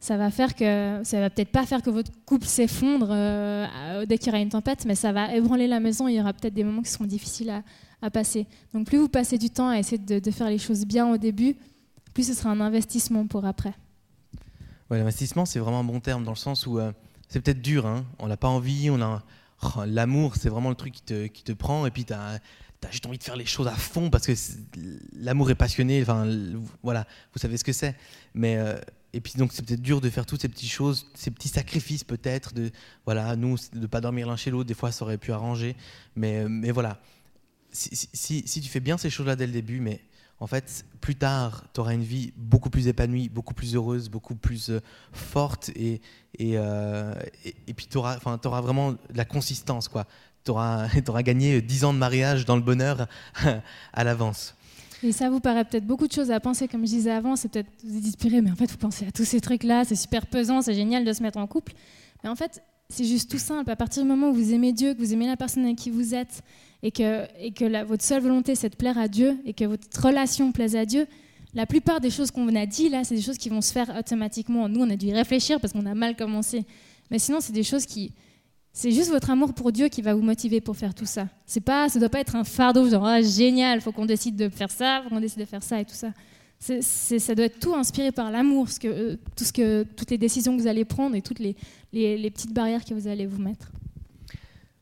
[0.00, 4.18] ça va faire que ça va peut-être pas faire que votre couple s'effondre euh, dès
[4.18, 6.06] qu'il y aura une tempête, mais ça va ébranler la maison.
[6.06, 7.50] Il y aura peut-être des moments qui seront difficiles
[8.00, 8.46] à, passer.
[8.72, 11.56] Donc plus vous passez du temps à essayer de, faire les choses bien au début,
[12.14, 13.74] plus ce sera un investissement pour après.
[14.88, 16.92] L'investissement c'est vraiment un bon terme dans le sens où euh,
[17.28, 18.04] c'est peut-être dur, hein.
[18.20, 18.96] on n'a pas envie, oh,
[19.84, 22.38] l'amour c'est vraiment le truc qui te, qui te prend et puis tu as
[22.86, 24.32] as juste envie de faire les choses à fond parce que
[25.16, 26.00] l'amour est passionné.
[26.02, 26.26] Enfin,
[26.82, 27.96] voilà, vous savez ce que c'est.
[28.34, 28.78] Mais euh,
[29.12, 32.04] et puis donc c'est peut-être dur de faire toutes ces petites choses, ces petits sacrifices
[32.04, 32.70] peut-être, de
[33.04, 35.76] voilà, nous de pas dormir l'un chez l'autre, des fois ça aurait pu arranger,
[36.16, 37.00] mais mais voilà,
[37.70, 40.00] si, si, si tu fais bien ces choses-là dès le début, mais
[40.40, 44.34] en fait plus tard tu auras une vie beaucoup plus épanouie, beaucoup plus heureuse, beaucoup
[44.34, 44.80] plus euh,
[45.12, 46.00] forte et
[46.38, 47.14] et, euh,
[47.66, 50.06] et, puis tu auras enfin auras vraiment de la consistance quoi.
[50.44, 53.08] Tu auras, auras gagné 10 ans de mariage dans le bonheur
[53.92, 54.54] à l'avance.
[55.02, 57.48] Et ça vous paraît peut-être beaucoup de choses à penser, comme je disais avant, c'est
[57.48, 60.60] peut-être vous inspiré, mais en fait vous pensez à tous ces trucs-là, c'est super pesant,
[60.60, 61.72] c'est génial de se mettre en couple.
[62.24, 63.70] Mais en fait, c'est juste tout simple.
[63.70, 65.90] À partir du moment où vous aimez Dieu, que vous aimez la personne avec qui
[65.90, 66.42] vous êtes,
[66.82, 70.04] et que, et que votre seule volonté c'est de plaire à Dieu, et que votre
[70.04, 71.06] relation plaise à Dieu,
[71.54, 73.94] la plupart des choses qu'on a dit là, c'est des choses qui vont se faire
[73.98, 74.68] automatiquement.
[74.68, 76.64] Nous, on a dû y réfléchir parce qu'on a mal commencé.
[77.10, 78.12] Mais sinon, c'est des choses qui,
[78.78, 81.26] c'est juste votre amour pour Dieu qui va vous motiver pour faire tout ça.
[81.46, 84.48] C'est pas, ça doit pas être un fardeau genre ah, génial, faut qu'on décide de
[84.48, 86.12] faire ça, faut qu'on décide de faire ça et tout ça.
[86.60, 90.12] C'est, ça doit être tout inspiré par l'amour, ce que, euh, tout ce que, toutes
[90.12, 91.56] les décisions que vous allez prendre et toutes les,
[91.92, 93.72] les, petites barrières que vous allez vous mettre.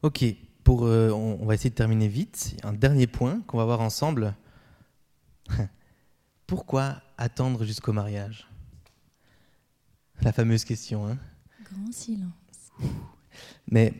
[0.02, 0.26] Ok,
[0.62, 2.54] pour, euh, on, va essayer de terminer vite.
[2.64, 4.34] Un dernier point qu'on va voir ensemble.
[6.46, 8.46] Pourquoi attendre jusqu'au mariage?
[10.20, 11.06] La fameuse question.
[11.06, 11.16] Hein?
[11.64, 13.06] Grand silence.
[13.70, 13.92] Mais,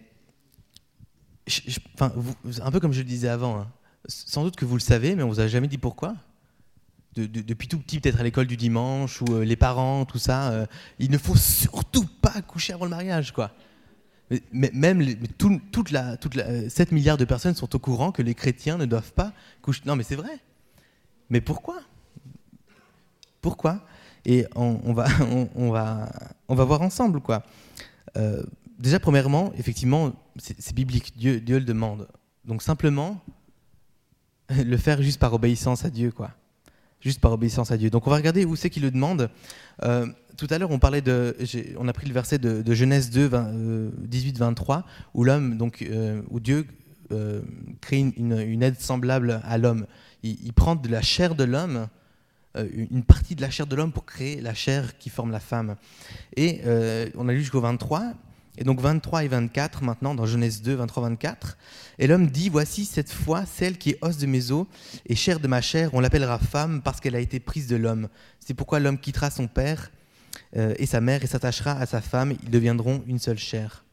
[2.01, 3.69] un peu comme je le disais avant, hein,
[4.09, 6.15] sans doute que vous le savez, mais on vous a jamais dit pourquoi.
[7.17, 10.67] depuis tout petit, peut-être à l'école du dimanche, ou euh, les parents, tout ça, euh,
[10.99, 13.53] il ne faut surtout pas coucher avant le mariage, quoi.
[14.53, 15.01] Mais, même
[15.93, 16.17] la,
[16.69, 19.83] 7 milliards de personnes sont au courant que les chrétiens ne doivent pas coucher.
[19.87, 20.41] Non, mais c'est vrai.
[21.31, 21.81] Mais pourquoi?
[23.41, 23.81] Pourquoi?
[24.25, 25.07] Et on, va,
[25.55, 26.11] on, va,
[26.49, 27.45] on va voir ensemble, quoi.
[28.17, 28.43] Euh,
[28.79, 31.13] déjà, premièrement, effectivement, c'est biblique.
[31.17, 32.09] Dieu, Dieu le demande.
[32.45, 33.21] Donc simplement,
[34.65, 36.31] le faire juste par obéissance à Dieu, quoi.
[37.01, 37.91] Juste par obéissance à Dieu.
[37.91, 39.31] Donc on va regarder où c'est qu'il le demande.
[39.83, 40.07] Euh,
[40.37, 41.37] tout à l'heure, on parlait de,
[41.79, 46.41] on a pris le verset de, Genèse 2, 18, 23, où l'homme, donc, euh, où
[46.41, 46.67] Dieu
[47.13, 47.43] euh,
[47.81, 49.87] crée une, aide semblable à l'homme.
[50.23, 51.89] Il, il, prend de la chair de l'homme,
[52.57, 55.77] une partie de la chair de l'homme pour créer la chair qui forme la femme.
[56.37, 56.63] Et
[57.15, 58.15] on a lu jusqu'au 23,
[58.59, 61.57] et donc 23 et 24 maintenant dans Genèse 2, 23-24.
[61.99, 64.67] Et l'homme dit, voici cette fois celle qui est os de mes os
[65.07, 68.09] et chair de ma chair, on l'appellera femme parce qu'elle a été prise de l'homme.
[68.41, 69.91] C'est pourquoi l'homme quittera son père
[70.57, 73.85] euh, et sa mère et s'attachera à sa femme, ils deviendront une seule chair.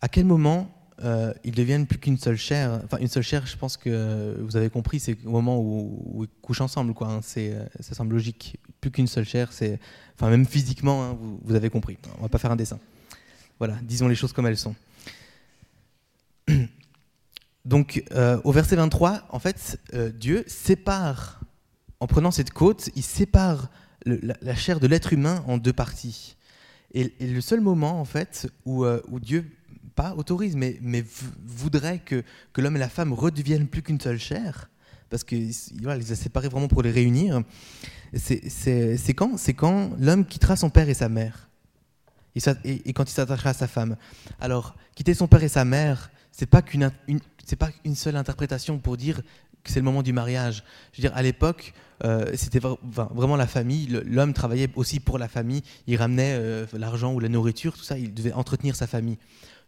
[0.00, 2.80] À quel moment euh, ils deviennent plus qu'une seule chair.
[2.84, 6.28] Enfin, une seule chair, je pense que vous avez compris, c'est au moment où, ils
[6.40, 7.08] couchent ensemble, quoi.
[7.08, 7.20] Hein.
[7.38, 8.58] euh, ça semble logique.
[8.80, 9.78] Plus qu'une seule chair, c'est,
[10.14, 11.98] enfin, même physiquement, hein, vous, avez compris.
[12.18, 12.78] On va pas faire un dessin.
[13.58, 14.74] Voilà, disons les choses comme elles sont.
[17.64, 19.78] Donc, euh, au verset 23, en fait,
[20.16, 21.40] Dieu sépare,
[22.00, 23.70] en prenant cette côte, il sépare
[24.04, 26.36] la, chair de l'être humain en deux parties.
[26.92, 28.84] Et, le seul moment, en fait, où
[29.20, 29.48] Dieu
[29.94, 31.04] pas autorise, mais,
[31.44, 32.22] voudrait que,
[32.56, 34.70] l'homme et la femme redeviennent plus qu'une seule chair,
[35.10, 37.42] parce qu'il voilà, les a séparés vraiment pour les réunir.
[38.14, 41.48] C'est quand, quand l'homme quittera son père et sa mère.
[42.64, 43.96] Et, quand il s'attachera à sa femme.
[44.40, 46.90] Alors, quitter son père et sa mère, c'est pas qu'une
[47.44, 49.20] c'est pas une seule interprétation pour dire
[49.62, 50.64] que c'est le moment du mariage.
[50.92, 51.74] Je veux dire, à l'époque,
[52.04, 53.86] euh, c'était vraiment la famille.
[53.86, 55.62] L'homme travaillait aussi pour la famille.
[55.86, 57.98] Il ramenait euh, l'argent ou la nourriture, tout ça.
[57.98, 59.18] Il devait entretenir sa famille.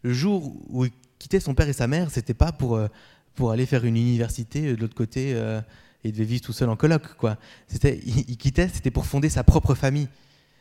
[0.05, 2.87] Le jour où il quittait son père et sa mère, c'était pas pour, euh,
[3.33, 6.75] pour aller faire une université de l'autre côté et il devait vivre tout seul en
[6.75, 7.15] coloc.
[7.15, 7.37] Quoi.
[7.67, 10.07] C'était, il, quittait, c'était pour fonder sa propre famille.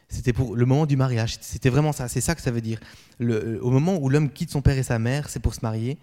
[0.08, 1.36] C'était pour le moment du mariage.
[1.42, 2.08] C'était vraiment ça.
[2.08, 2.80] C'est ça que ça veut dire.
[3.18, 5.98] Le, au moment où l'homme quitte son père et sa mère, c'est pour se marier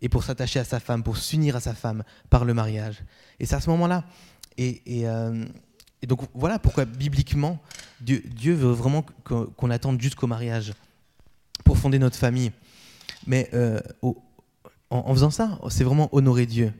[0.00, 3.02] et pour s'attacher à sa femme, pour s'unir à sa femme par le mariage.
[3.40, 4.04] Et c'est à ce moment-là.
[4.56, 5.44] Et, euh,
[6.06, 7.58] donc voilà pourquoi bibliquement,
[8.00, 10.72] Dieu veut vraiment qu'on attende jusqu'au mariage
[11.64, 12.52] pour fonder notre famille.
[13.26, 13.80] Mais euh,
[14.90, 16.72] en, faisant ça, c'est vraiment honorer Dieu.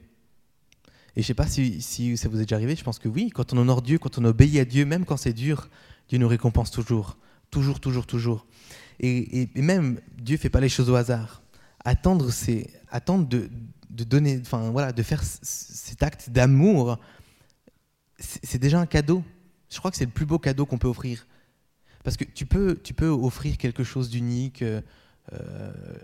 [1.17, 3.31] Et je ne sais pas si, ça vous est déjà arrivé, je pense que oui,
[3.31, 5.69] quand on honore Dieu, quand on obéit à Dieu, même quand c'est dur,
[6.09, 7.17] Dieu nous récompense toujours.
[7.51, 8.47] Toujours, toujours, toujours.
[9.01, 11.45] Et, même, Dieu ne fait pas les choses au hasard
[11.85, 13.49] attendre, c'est attendre de,
[13.91, 16.99] donner, enfin voilà, de faire cet acte d'amour,
[18.19, 19.23] c'est déjà un cadeau.
[19.71, 21.27] Je crois que c'est le plus beau cadeau qu'on peut offrir.
[22.03, 24.81] Parce que tu peux, tu peux offrir quelque chose d'unique, euh,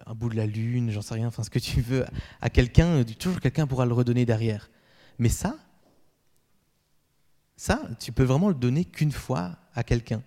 [0.07, 2.05] un bout de la lune, j'en sais rien, enfin ce que tu veux,
[2.41, 4.71] à quelqu'un, toujours quelqu'un pourra le redonner derrière.
[5.19, 5.57] Mais ça,
[7.57, 10.23] ça, tu peux vraiment le donner qu'une fois à quelqu'un.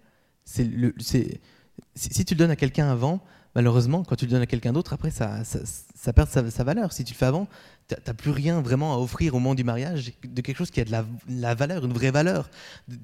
[0.45, 3.22] Si tu le donnes à quelqu'un avant,
[3.56, 6.93] malheureusement, quand tu le donnes à quelqu'un d'autre, après, ça, ça, perd sa, valeur.
[6.93, 7.47] Si tu le fais avant,
[7.88, 10.82] tu n'as plus rien vraiment à offrir au moment du mariage de quelque chose qui
[10.82, 12.49] a de la, valeur, une vraie valeur.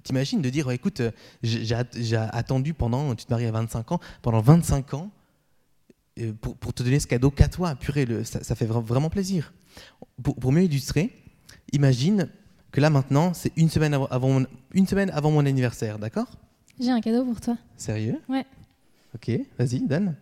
[0.04, 1.02] T'imagines de dire, écoute,
[1.42, 5.19] j'ai attendu pendant, tu te maries à 25 ans, pendant 25 ans, euh,
[6.42, 7.76] pour, pour te donner ce cadeau qu'à toi.
[7.76, 9.54] Purée, le, ça, fait vraiment plaisir.
[10.22, 11.12] Pour, mieux illustrer,
[11.72, 12.30] imagine
[12.72, 14.44] que là maintenant, c'est une, semaine avant,
[14.74, 16.28] une semaine avant mon anniversaire, d'accord?
[16.80, 17.58] J'ai un cadeau pour toi.
[17.78, 18.20] Sérieux?
[18.28, 18.46] Ouais.
[19.16, 20.16] Ok, vas-y, donne.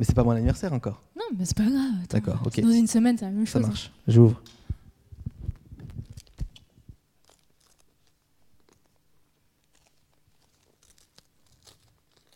[0.00, 1.02] Mais c'est pas mon anniversaire encore.
[1.14, 2.06] Non, mais c'est pas grave.
[2.08, 2.58] D'accord, ok.
[2.62, 3.60] Dans une semaine, c'est la même chose.
[3.60, 3.70] Ça hein.
[3.70, 3.92] marche.
[4.08, 4.42] J'ouvre.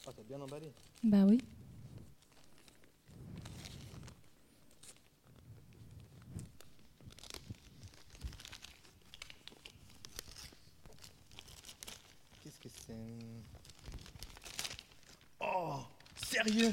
[0.07, 0.71] Ah, t'as bien emballé.
[1.03, 1.41] Bah oui.
[12.43, 12.93] Qu'est-ce que c'est
[15.41, 15.81] Oh
[16.35, 16.73] Sérieux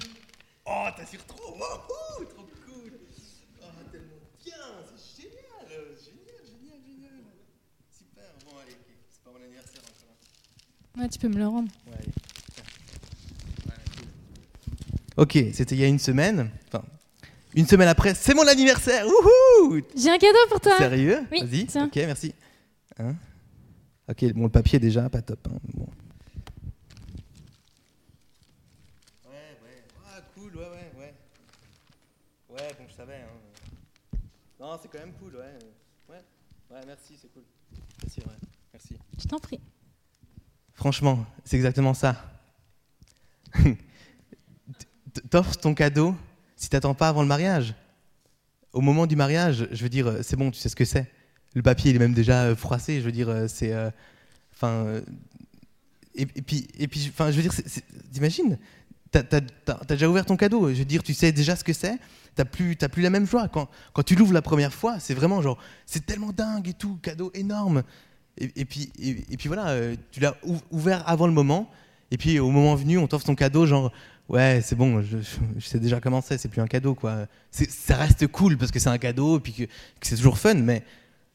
[0.65, 2.93] Oh, t'assures trop Wouhou Trop cool
[3.61, 4.07] Oh, tellement
[4.43, 4.53] bien
[4.97, 7.21] C'est génial Génial, génial, génial
[7.95, 8.75] Super Bon, allez.
[9.11, 11.01] C'est pas mon anniversaire encore.
[11.03, 11.69] Ouais, tu peux me le rendre.
[11.87, 12.11] Ouais, allez.
[15.17, 16.49] Ok, c'était il y a une semaine.
[16.67, 16.83] Enfin,
[17.53, 21.19] une semaine après, c'est mon anniversaire Wouhou J'ai un cadeau pour toi Sérieux?
[21.31, 21.83] Oui, Vas-y.
[21.83, 22.33] Ok, merci.
[22.97, 23.15] Hein?
[24.09, 25.47] Ok, bon, le papier déjà, pas top.
[25.49, 25.57] Hein.
[25.73, 25.87] Bon.
[34.61, 35.57] Non, c'est quand même cool, ouais.
[36.07, 36.21] Ouais,
[36.69, 37.41] ouais merci, c'est cool.
[38.03, 38.47] Merci, ouais.
[38.71, 38.95] Merci.
[39.17, 39.59] Je t'en prie.
[40.75, 42.15] Franchement, c'est exactement ça.
[45.31, 46.15] T'offres ton cadeau
[46.55, 47.73] si t'attends pas avant le mariage.
[48.71, 51.11] Au moment du mariage, je veux dire, euh, c'est bon, tu sais ce que c'est.
[51.55, 52.99] Le papier, il est même déjà euh, froissé.
[52.99, 53.73] Je veux dire, euh, c'est,
[54.53, 55.01] enfin,
[56.13, 57.53] et, puis, et puis, enfin, je veux dire,
[58.13, 58.59] t'imagines,
[59.09, 59.23] t'as,
[59.67, 60.69] as, déjà ouvert ton cadeau.
[60.69, 61.97] Je veux dire, tu sais déjà ce que c'est
[62.35, 63.47] t'as plus, plus la même joie.
[63.47, 66.97] Quand, quand tu l'ouvres la première fois, c'est vraiment genre, c'est tellement dingue et tout,
[67.01, 67.83] cadeau énorme.
[68.37, 70.35] Et, puis, et, puis voilà, euh, tu l'as
[70.71, 71.69] ouvert avant le moment,
[72.11, 73.91] et puis au moment venu, on t'offre ton cadeau, genre,
[74.29, 75.17] ouais, c'est bon, je,
[75.59, 77.27] sais déjà comment c'est, c'est plus un cadeau, quoi.
[77.51, 79.63] Ça reste cool parce que c'est un cadeau, et puis que,
[80.01, 80.83] c'est toujours fun, mais,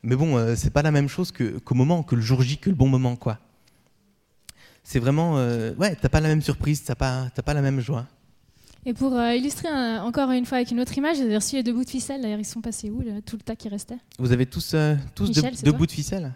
[0.02, 2.70] mais bon, euh, c'est pas la même chose qu'au moment, que le jour J, que
[2.70, 3.38] le bon moment, quoi.
[4.82, 8.06] C'est vraiment, euh, ouais, t'as pas la même surprise, t'as pas, pas la même joie.
[8.88, 9.68] Et pour euh, illustrer
[9.98, 12.22] encore une fois avec une autre image, j'ai reçu les deux bouts de ficelle.
[12.22, 13.98] D'ailleurs, ils sont passés où, tout le tas qui restait?
[14.16, 16.32] Vous avez tous, euh, tous deux, bouts de ficelle?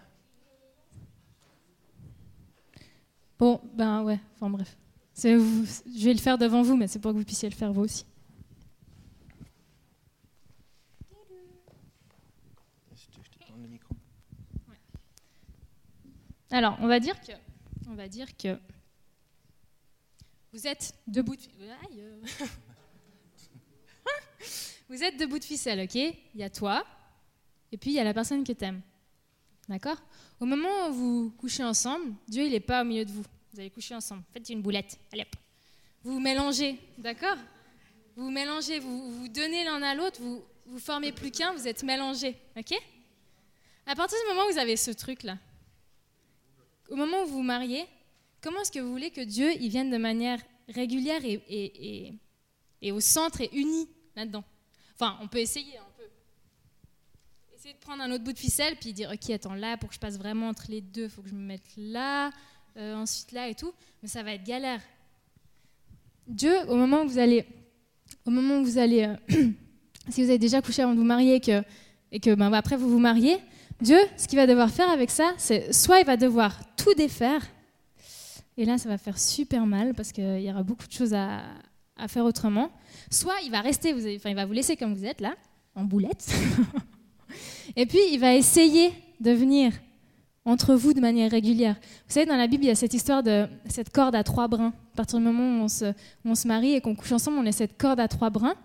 [3.39, 4.77] Bon, ben ouais, enfin bref.
[5.23, 5.65] Vous,
[5.97, 7.83] je vais le faire devant vous, mais c'est pour que vous puissiez le faire vous
[7.83, 8.05] aussi.
[16.51, 17.31] Alors, on va dire que,
[17.89, 18.59] on va dire que
[20.53, 21.41] vous êtes debout de...
[21.61, 22.21] Euh.
[25.39, 25.95] de ficelle, ok?
[25.95, 26.85] Il y a toi,
[27.71, 28.81] et puis il y a la personne qui t'aime.
[29.69, 29.97] D'accord?
[30.39, 33.23] Au moment où vous couchez ensemble, Dieu, il n'est pas au milieu de vous.
[33.53, 34.23] Vous allez coucher ensemble.
[34.33, 34.97] Faites une boulette.
[35.13, 35.25] Allez
[36.03, 37.37] Vous vous mélangez, d'accord?
[38.15, 41.67] Vous vous mélangez, vous vous donnez l'un à l'autre, vous vous formez plus qu'un, vous
[41.67, 42.73] êtes mélangés, ok?
[43.85, 45.37] À partir du moment où vous avez ce truc-là,
[46.89, 47.87] au moment où vous vous mariez,
[48.41, 50.39] comment est-ce que vous voulez que Dieu il vienne de manière
[50.69, 52.13] régulière et, et,
[52.81, 54.43] et, au centre et uni là-dedans?
[54.95, 56.09] Enfin, on peut essayer, on peut
[57.55, 59.95] essayer de prendre un autre bout de ficelle puis dire ok attends là pour que
[59.95, 62.31] je passe vraiment entre les deux, faut que je me mette là,
[62.77, 64.81] euh, ensuite là et tout, mais ça va être galère.
[66.27, 67.45] Dieu, au moment où vous allez,
[68.25, 69.15] au moment où vous allez, euh,
[70.09, 71.63] si vous avez déjà couché avant de vous marier et que,
[72.11, 73.37] et que ben, après vous vous mariez,
[73.81, 77.41] Dieu, ce qu'il va devoir faire avec ça, c'est soit il va devoir tout défaire,
[78.57, 81.41] et là ça va faire super mal parce qu'il y aura beaucoup de choses à,
[82.07, 82.71] faire autrement,
[83.11, 85.35] soit il va rester, vous, enfin, il va vous laisser comme vous êtes là,
[85.75, 86.33] en boulette,
[87.75, 89.71] et puis il va essayer de venir
[90.45, 91.75] entre vous de manière régulière.
[92.07, 94.47] Vous savez, dans la Bible, il y a cette histoire de cette corde à trois
[94.47, 94.73] brins.
[94.93, 97.37] À partir du moment où on se, où on se marie et qu'on couche ensemble,
[97.37, 98.55] on a cette corde à trois brins.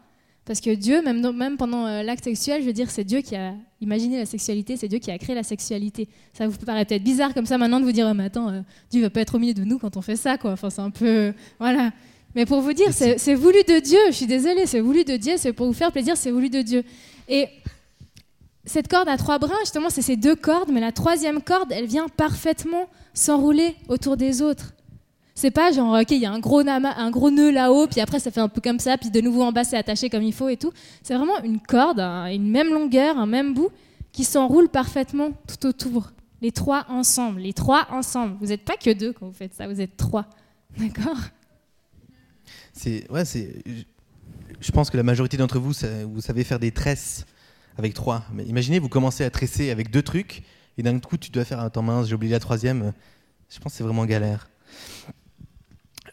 [0.47, 3.55] Parce que Dieu, même, pendant euh, l'acte sexuel, je veux dire, c'est Dieu qui a
[3.81, 6.09] imaginé la sexualité, c'est Dieu qui a créé la sexualité.
[6.33, 8.61] Ça vous paraît peut-être bizarre comme ça maintenant de vous dire, oh, mais attends, euh,
[8.89, 10.53] Dieu va pas être au milieu de nous quand on fait ça, quoi.
[10.53, 11.91] Enfin, c'est un peu, voilà.
[12.37, 13.99] Mais pour vous dire, c'est voulu de Dieu.
[14.09, 15.35] Je suis désolée, c'est voulu de Dieu.
[15.37, 16.85] C'est pour vous faire plaisir, c'est voulu de Dieu.
[17.29, 17.49] Et
[18.65, 21.87] cette corde à trois brins, justement, c'est ces deux cordes, mais la troisième corde, elle
[21.87, 24.75] vient parfaitement s'enrouler autour des autres.
[25.39, 28.41] C'est pas genre, ok, il y a un gros, nœud là-haut, puis après ça fait
[28.41, 30.57] un peu comme ça, puis de nouveau en bas c'est attaché comme il faut et
[30.57, 30.73] tout.
[31.03, 33.69] C'est vraiment une corde, une même longueur, un même bout,
[34.13, 36.11] qui s'enroule parfaitement tout autour.
[36.41, 38.39] Les trois ensemble, les trois ensemble.
[38.41, 40.25] Vous n'êtes pas que deux quand vous faites ça, vous êtes trois.
[40.79, 41.19] D'accord?
[42.73, 43.63] C'est ouais, c'est.
[44.59, 45.73] Je pense que la majorité d'entre vous,
[46.07, 47.27] vous savez faire des tresses
[47.77, 48.25] avec trois.
[48.33, 50.45] Mais imaginez, vous commencez à tresser avec deux trucs,
[50.79, 52.95] et d'un coup tu dois faire un temps mince, j'ai oublié la troisième.
[53.51, 54.49] Je pense que c'est vraiment galère.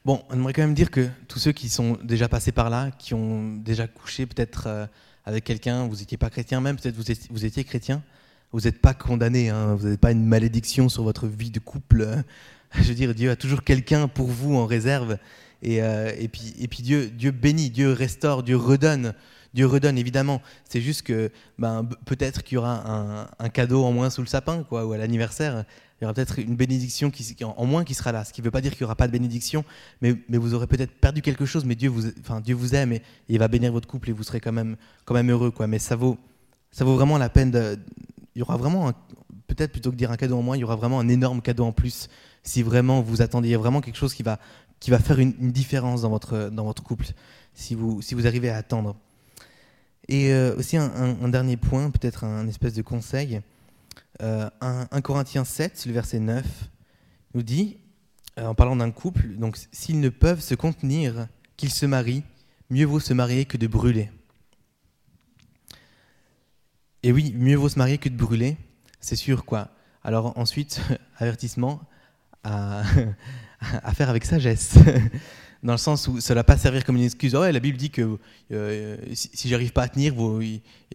[0.06, 2.92] Bon, on aimerait quand même dire que tous ceux qui sont déjà passés par là,
[2.92, 4.86] qui ont déjà couché peut-être euh,
[5.24, 8.04] avec quelqu'un, vous n'étiez pas chrétien même, peut-être vous, étiez, vous étiez chrétien,
[8.52, 12.06] vous n'êtes pas condamné, hein, vous n'avez pas une malédiction sur votre vie de couple.
[12.76, 15.18] Je veux dire, Dieu a toujours quelqu'un pour vous en réserve.
[15.62, 19.14] Et, euh, et, puis, et puis Dieu, Dieu bénit, Dieu restaure, Dieu redonne.
[19.54, 20.42] Dieu redonne, évidemment.
[20.68, 24.28] C'est juste que ben, peut-être qu'il y aura un, un, cadeau en moins sous le
[24.28, 25.64] sapin, quoi, ou à l'anniversaire
[26.04, 28.26] il y aura peut-être une bénédiction qui, en moins qui sera là.
[28.26, 29.64] Ce qui ne veut pas dire qu'il n'y aura pas de bénédiction,
[30.02, 33.72] mais, vous aurez peut-être perdu quelque chose, mais Dieu vous, aime et, il va bénir
[33.72, 34.76] votre couple et vous serez quand même,
[35.10, 35.54] heureux.
[35.66, 36.18] Mais ça vaut,
[36.78, 37.52] vraiment la peine.
[37.52, 37.80] De,
[38.36, 38.92] il y aura vraiment,
[39.48, 41.42] peut-être plutôt que de dire un cadeau en moins, il y aura vraiment un énorme
[41.42, 42.10] cadeau en plus
[42.44, 44.40] si vraiment vous attendiez vraiment quelque chose qui va,
[45.00, 47.06] faire une, différence dans votre, couple,
[47.54, 48.98] si vous, arrivez à attendre.
[50.10, 50.92] Et euh, aussi un,
[51.22, 53.40] un, dernier point, peut-être un espèce de conseil.
[54.20, 56.46] 1, euh, Corinthiens 7, le verset 9,
[57.34, 57.78] nous dit,
[58.40, 61.28] euh, en parlant d'un couple, donc s'ils ne peuvent se contenir,
[61.58, 62.24] qu'ils se marient,
[62.70, 64.12] mieux vaut se marier que de brûler.
[67.04, 68.58] Et oui, mieux vaut se marier que de brûler,
[69.00, 69.70] c'est sûr quoi.
[70.04, 70.82] Alors ensuite,
[71.18, 71.82] avertissement
[72.44, 72.84] à,
[73.60, 74.76] à faire avec sagesse.
[75.64, 77.36] Dans le sens où ça ne va pas servir comme une excuse.
[77.36, 78.18] Oh, la Bible dit que
[78.52, 80.14] euh, si, j'arrive pas à tenir,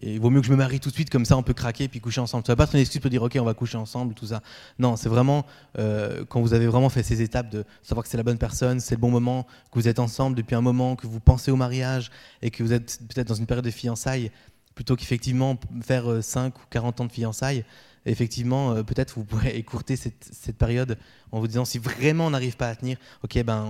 [0.01, 1.87] il, vaut mieux que je me marie tout de suite, comme ça on peut craquer
[1.87, 2.45] puis coucher ensemble.
[2.45, 4.41] Ça va pas être une excuse pour dire ok, on va coucher ensemble, tout ça.
[4.77, 5.45] Non, c'est vraiment
[5.79, 8.79] euh, quand vous avez vraiment fait ces étapes de savoir que c'est la bonne personne,
[8.79, 11.55] c'est le bon moment, que vous êtes ensemble depuis un moment, que vous pensez au
[11.55, 12.11] mariage
[12.43, 14.31] et que vous êtes peut-être dans une période de fiançailles,
[14.75, 17.65] plutôt qu'effectivement faire 5 euh, ou 40 ans de fiançailles
[18.09, 20.97] effectivement, euh, peut-être vous pourrez écourter cette, période
[21.31, 23.65] en vous disant si vraiment on n'arrive pas à tenir, ok, ben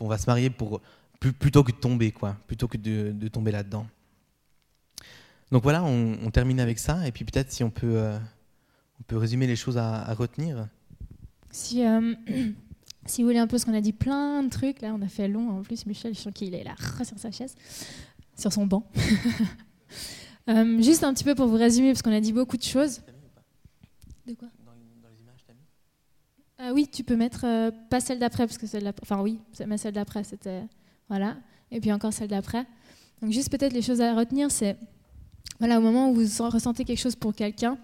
[0.00, 0.80] on, va se marier pour
[1.20, 3.86] plutôt que de tomber, quoi, plutôt que de, tomber là-dedans.
[5.50, 8.18] Donc voilà, on, termine avec ça, et puis peut-être si on peut, euh,
[9.00, 10.68] on peut résumer les choses à, retenir.
[11.50, 12.14] Si, euh,
[13.06, 15.08] si vous voulez un peu ce qu'on a dit, plein de trucs, là on a
[15.08, 16.74] fait long en plus, Michel, je sens qu'il est là
[17.04, 17.54] sur sa chaise,
[18.36, 18.90] sur son banc.
[20.80, 23.00] juste un petit peu pour vous résumer, parce qu'on a dit beaucoup de choses.
[24.26, 26.68] De quoi dans, les images, as mis?
[26.68, 29.02] Euh, Oui, tu peux mettre euh, pas celle d'après parce que celle d'après.
[29.02, 30.62] Enfin oui, mais celle d'après, c'était
[31.08, 31.36] voilà.
[31.70, 32.64] Et puis encore celle d'après.
[33.20, 34.76] Donc juste peut-être les choses à retenir, c'est
[35.58, 37.78] voilà au moment où vous ressentez quelque chose pour quelqu'un,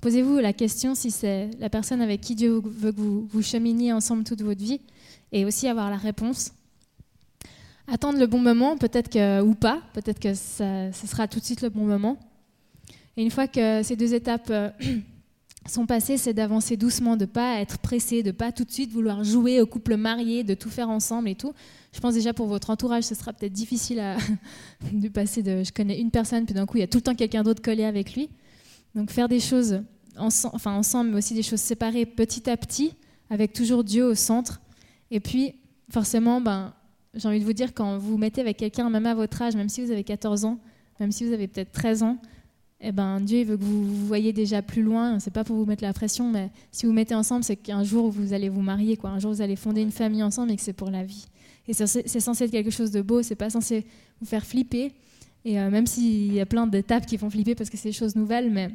[0.00, 3.92] posez-vous la question si c'est la personne avec qui Dieu veut que vous, vous cheminiez
[3.92, 4.80] ensemble toute votre vie,
[5.30, 6.52] et aussi avoir la réponse.
[7.86, 11.62] Attendre le bon moment, peut-être que ou pas, peut-être que ce sera tout de suite
[11.62, 12.18] le bon moment.
[13.16, 14.70] Et une fois que ces deux étapes euh,
[15.68, 19.22] son passé, c'est d'avancer doucement, de pas être pressé, de pas tout de suite vouloir
[19.22, 21.52] jouer au couple marié, de tout faire ensemble et tout.
[21.92, 24.16] Je pense déjà pour votre entourage, ce sera peut-être difficile à,
[24.92, 27.02] de passer de je connais une personne, puis d'un coup il y a tout le
[27.02, 28.28] temps quelqu'un d'autre collé avec lui.
[28.94, 29.82] Donc faire des choses
[30.16, 32.94] ensemble, enfin ensemble, mais aussi des choses séparées petit à petit,
[33.30, 34.60] avec toujours Dieu au centre.
[35.10, 35.54] Et puis
[35.90, 36.74] forcément, ben,
[37.14, 39.54] j'ai envie de vous dire, quand vous vous mettez avec quelqu'un, même à votre âge,
[39.54, 40.58] même si vous avez 14 ans,
[40.98, 42.18] même si vous avez peut-être 13 ans,
[42.82, 45.18] eh ben, Dieu veut que vous, voyez déjà plus loin.
[45.20, 48.10] C'est pas pour vous mettre la pression, mais si vous mettez ensemble, c'est qu'un jour
[48.10, 49.10] vous allez vous marier, quoi.
[49.10, 51.26] Un jour vous allez fonder une famille ensemble et que c'est pour la vie.
[51.68, 53.22] Et c'est censé être quelque chose de beau.
[53.22, 53.86] C'est pas censé
[54.20, 54.92] vous faire flipper.
[55.44, 57.94] Et euh, même s'il y a plein d'étapes qui font flipper parce que c'est des
[57.94, 58.70] choses nouvelles, mais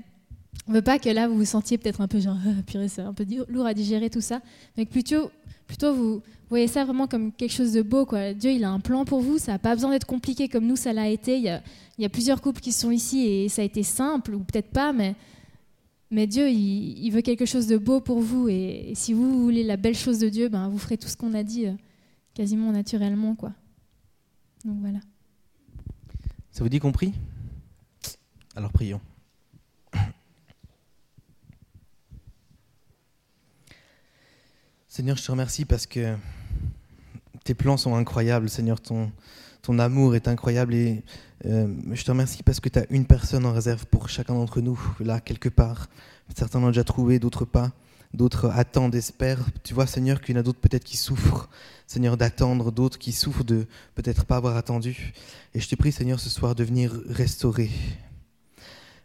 [0.68, 3.14] on veut pas que là vous vous sentiez peut-être un peu genre purée, c'est un
[3.14, 4.42] peu lourd à digérer tout ça,
[4.76, 5.32] mais plutôt
[5.68, 8.06] plutôt vous voyez ça vraiment comme quelque chose de beau.
[8.06, 8.34] Quoi.
[8.34, 9.38] Dieu, il a un plan pour vous.
[9.38, 11.38] Ça n'a pas besoin d'être compliqué comme nous, ça l'a été.
[11.38, 14.70] Il y, a, plusieurs couples qui sont ici et ça a été simple, ou peut-être
[14.70, 15.16] pas, mais,
[16.10, 18.48] mais Dieu, il, veut quelque chose de beau pour vous.
[18.48, 21.34] Et, si vous voulez la belle chose de Dieu, ben, vous ferez tout ce qu'on
[21.34, 21.74] a dit euh,
[22.34, 23.36] quasiment naturellement.
[23.36, 23.52] Quoi.
[24.64, 25.00] Donc voilà.
[26.52, 27.14] Ça vous dit compris
[28.56, 29.02] Alors prions.
[34.98, 36.16] Seigneur, je te remercie parce que
[37.44, 39.12] tes plans sont incroyables, Seigneur, ton,
[39.62, 41.04] ton amour est incroyable et
[41.46, 44.60] euh, je te remercie parce que tu as une personne en réserve pour chacun d'entre
[44.60, 45.86] nous, là, quelque part.
[46.36, 47.74] Certains l'ont déjà trouvé, d'autres pas.
[48.16, 49.46] D'autres attendent, espèrent.
[49.64, 51.48] Tu vois, Seigneur, qu'il y en a d'autres peut-être qui souffrent,
[51.86, 55.14] Seigneur, d'attendre, d'autres qui souffrent de peut-être pas avoir attendu.
[55.54, 57.70] Et je te prie, Seigneur, ce soir de venir restaurer.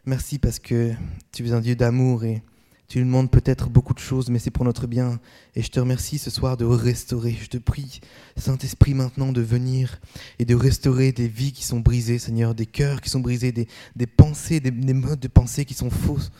[0.07, 0.91] Merci parce que
[1.31, 2.41] tu es un Dieu d'amour et
[2.93, 5.19] tu nous demandes peut-être beaucoup de choses, mais c'est pour notre bien.
[5.55, 7.35] Et je te remercie ce soir de restaurer.
[7.41, 8.01] Je te prie,
[8.37, 9.99] Saint-Esprit, maintenant de venir
[10.37, 13.67] et de restaurer des vies qui sont brisées, Seigneur, des cœurs qui sont brisés, des,
[13.95, 16.31] des pensées, des, modes de pensée qui sont fausses,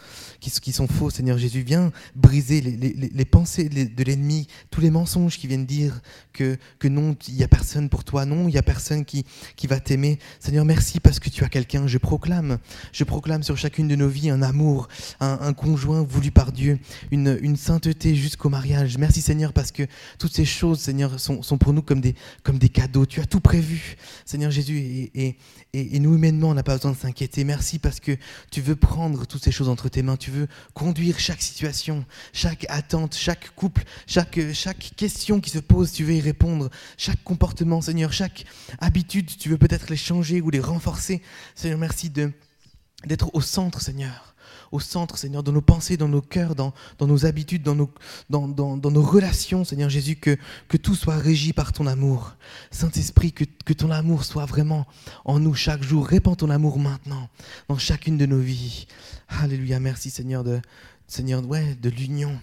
[0.43, 1.61] qui, qui, sont faux, Seigneur Jésus.
[1.61, 6.01] Viens briser les, pensées de l'ennemi, tous les mensonges qui viennent dire
[6.33, 9.25] que, que non, il n'y a personne pour toi, non, il n'y a personne qui,
[9.55, 10.19] qui va t'aimer.
[10.39, 11.87] Seigneur, merci parce que tu as quelqu'un.
[11.87, 12.57] Je proclame,
[12.91, 14.89] je proclame sur chacune de nos vies un amour,
[15.19, 16.79] un, conjoint voulu par Dieu,
[17.11, 19.83] une, une sainteté jusqu'au mariage Merci Seigneur parce que
[20.17, 23.05] toutes ces choses, Seigneur, sont, pour nous comme des, comme des cadeaux.
[23.05, 25.37] Tu as tout prévu, Seigneur Jésus, et,
[25.73, 27.43] et, nous humainement, on n'a pas besoin de s'inquiéter.
[27.43, 28.17] Merci parce que
[28.51, 30.17] tu veux prendre toutes ces choses entre tes mains.
[30.33, 36.03] Veux conduire chaque situation, chaque attente, chaque couple, chaque, chaque question qui se pose, tu
[36.03, 36.69] veux y répondre.
[36.97, 38.45] Chaque comportement, Seigneur, chaque
[38.79, 41.21] habitude, tu veux peut-être les changer ou les renforcer.
[41.55, 44.32] Seigneur, merci d'être au centre, Seigneur
[44.73, 47.91] au centre, Seigneur, dans nos pensées, dans nos cœurs, dans, nos habitudes, dans nos,
[48.29, 50.35] dans, nos relations, Seigneur Jésus, que,
[50.67, 52.35] que tout soit régi par ton amour.
[52.71, 54.87] Saint-Esprit, que, que ton amour soit vraiment
[55.25, 56.07] en nous chaque jour.
[56.07, 57.29] Répands ton amour maintenant
[57.69, 58.87] dans chacune de nos vies.
[59.29, 60.59] Alléluia, merci Seigneur de,
[61.07, 62.39] Seigneur, ouais, de l'union,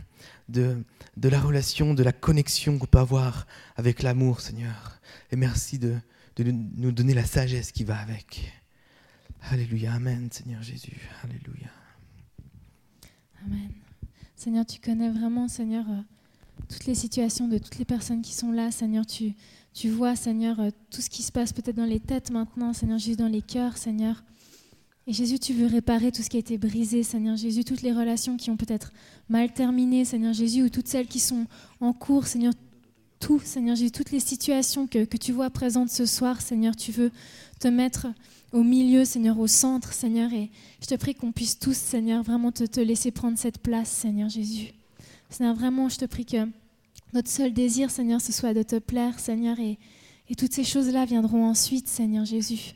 [0.49, 0.85] de,
[1.17, 5.01] de la relation, de la connexion qu'on peut avoir avec l'amour, Seigneur.
[5.33, 5.97] Et merci de,
[6.37, 8.53] de nous donner la sagesse qui va avec.
[9.51, 11.01] Alléluia, Amen, Seigneur Jésus.
[11.25, 11.80] Alléluia.
[13.47, 13.71] Amen.
[14.37, 16.01] Seigneur, tu connais vraiment, Seigneur, euh,
[16.69, 18.71] toutes les situations de toutes les personnes qui sont là.
[18.71, 19.35] Seigneur, tu,
[19.91, 23.17] vois, Seigneur, euh, tout ce qui se passe peut-être dans les têtes maintenant, Seigneur Jésus,
[23.17, 24.23] dans les cœurs, Seigneur.
[25.07, 27.93] Et Jésus, tu veux réparer tout ce qui a été brisé, Seigneur Jésus, toutes les
[27.93, 28.93] relations qui ont peut-être
[29.29, 31.47] mal terminé, Seigneur Jésus, ou toutes celles qui sont
[31.81, 32.53] en cours, Seigneur,
[33.19, 37.11] tout, Seigneur Jésus, toutes les situations que tu vois présentes ce soir, Seigneur, tu veux
[37.59, 38.07] te mettre
[38.53, 40.33] au milieu, Seigneur, au centre, Seigneur.
[40.33, 43.89] Et je te prie qu'on puisse tous, Seigneur, vraiment te, te, laisser prendre cette place,
[43.89, 44.73] Seigneur Jésus.
[45.29, 46.49] Seigneur, vraiment, je te prie que
[47.13, 49.59] notre seul désir, Seigneur, ce soit de te plaire, Seigneur.
[49.61, 49.79] Et,
[50.29, 52.75] et toutes ces choses-là viendront ensuite, Seigneur Jésus.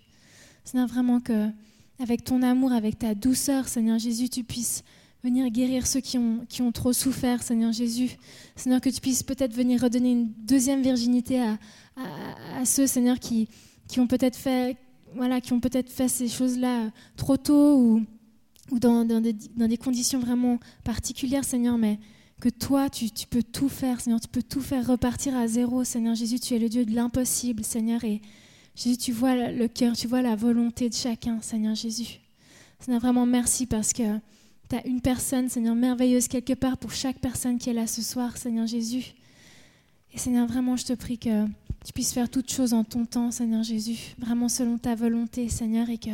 [0.64, 1.51] Seigneur, vraiment que,
[1.99, 4.83] avec ton amour, avec ta douceur, Seigneur Jésus, tu puisses
[5.25, 8.11] venir guérir ceux qui ont, qui ont trop souffert, Seigneur Jésus.
[8.57, 11.59] Seigneur, que tu puisses peut-être venir redonner une deuxième virginité à,
[12.57, 13.49] à, ceux, Seigneur, qui,
[13.89, 14.77] qui ont peut-être fait,
[15.14, 21.44] voilà, qui ont peut-être fait ces choses-là trop tôt ou, dans, des, conditions vraiment particulières,
[21.44, 21.98] Seigneur, mais
[22.40, 25.84] que toi, tu, tu, peux tout faire, Seigneur, tu peux tout faire repartir à zéro,
[25.84, 28.20] Seigneur Jésus, tu es le Dieu de l'impossible, Seigneur, et
[28.74, 32.20] Jésus, tu vois le cœur, tu vois la volonté de chacun, Seigneur Jésus.
[32.80, 34.18] Seigneur, vraiment merci parce que
[34.68, 38.02] tu as une personne, Seigneur, merveilleuse quelque part pour chaque personne qui est là ce
[38.02, 39.14] soir, Seigneur Jésus.
[40.12, 41.46] Et Seigneur, vraiment, je te prie que
[41.85, 45.91] tu puisses faire toutes choses en ton temps, Seigneur Jésus, vraiment selon ta volonté, Seigneur,
[45.91, 46.11] et que,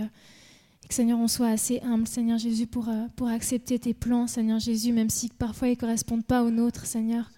[0.91, 4.93] Seigneur, on soit assez humble, Seigneur Jésus, pour, euh, pour accepter tes plans, Seigneur Jésus,
[4.93, 7.31] même si parfois ils ne correspondent pas aux nôtres, Seigneur.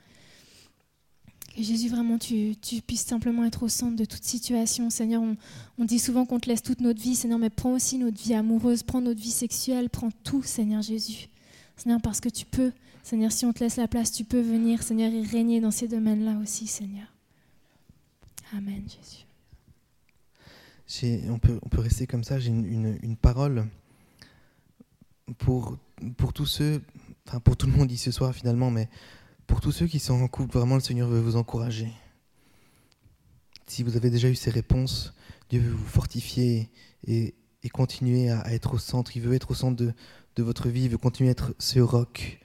[1.54, 4.88] Que Jésus, vraiment, tu, tu, puisses simplement être au centre de toute situation.
[4.88, 5.36] Seigneur, on,
[5.76, 8.32] on dit souvent qu'on te laisse toute notre vie, Seigneur, mais prends aussi notre vie
[8.32, 11.28] amoureuse, prends notre vie sexuelle, prends tout, Seigneur Jésus.
[11.76, 12.72] Seigneur, parce que tu peux,
[13.02, 15.88] Seigneur, si on te laisse la place, tu peux venir, Seigneur, et régner dans ces
[15.88, 17.12] domaines-là aussi, Seigneur.
[18.56, 19.24] Amen, Jésus.
[21.30, 22.38] On peut, rester comme ça.
[22.38, 23.66] J'ai une, une, parole
[25.38, 25.78] pour,
[26.18, 26.82] pour tous ceux,
[27.26, 28.90] enfin pour tout le monde ici ce soir finalement, mais
[29.46, 31.90] pour tous ceux qui sont en couple, vraiment le Seigneur veut vous encourager.
[33.66, 35.14] Si vous avez déjà eu ces réponses,
[35.48, 36.70] Dieu veut vous fortifier
[37.06, 39.16] et, et continuer à, être au centre.
[39.16, 39.94] Il veut être au centre de,
[40.36, 40.84] de, votre vie.
[40.84, 42.38] Il veut continuer à être ce roc.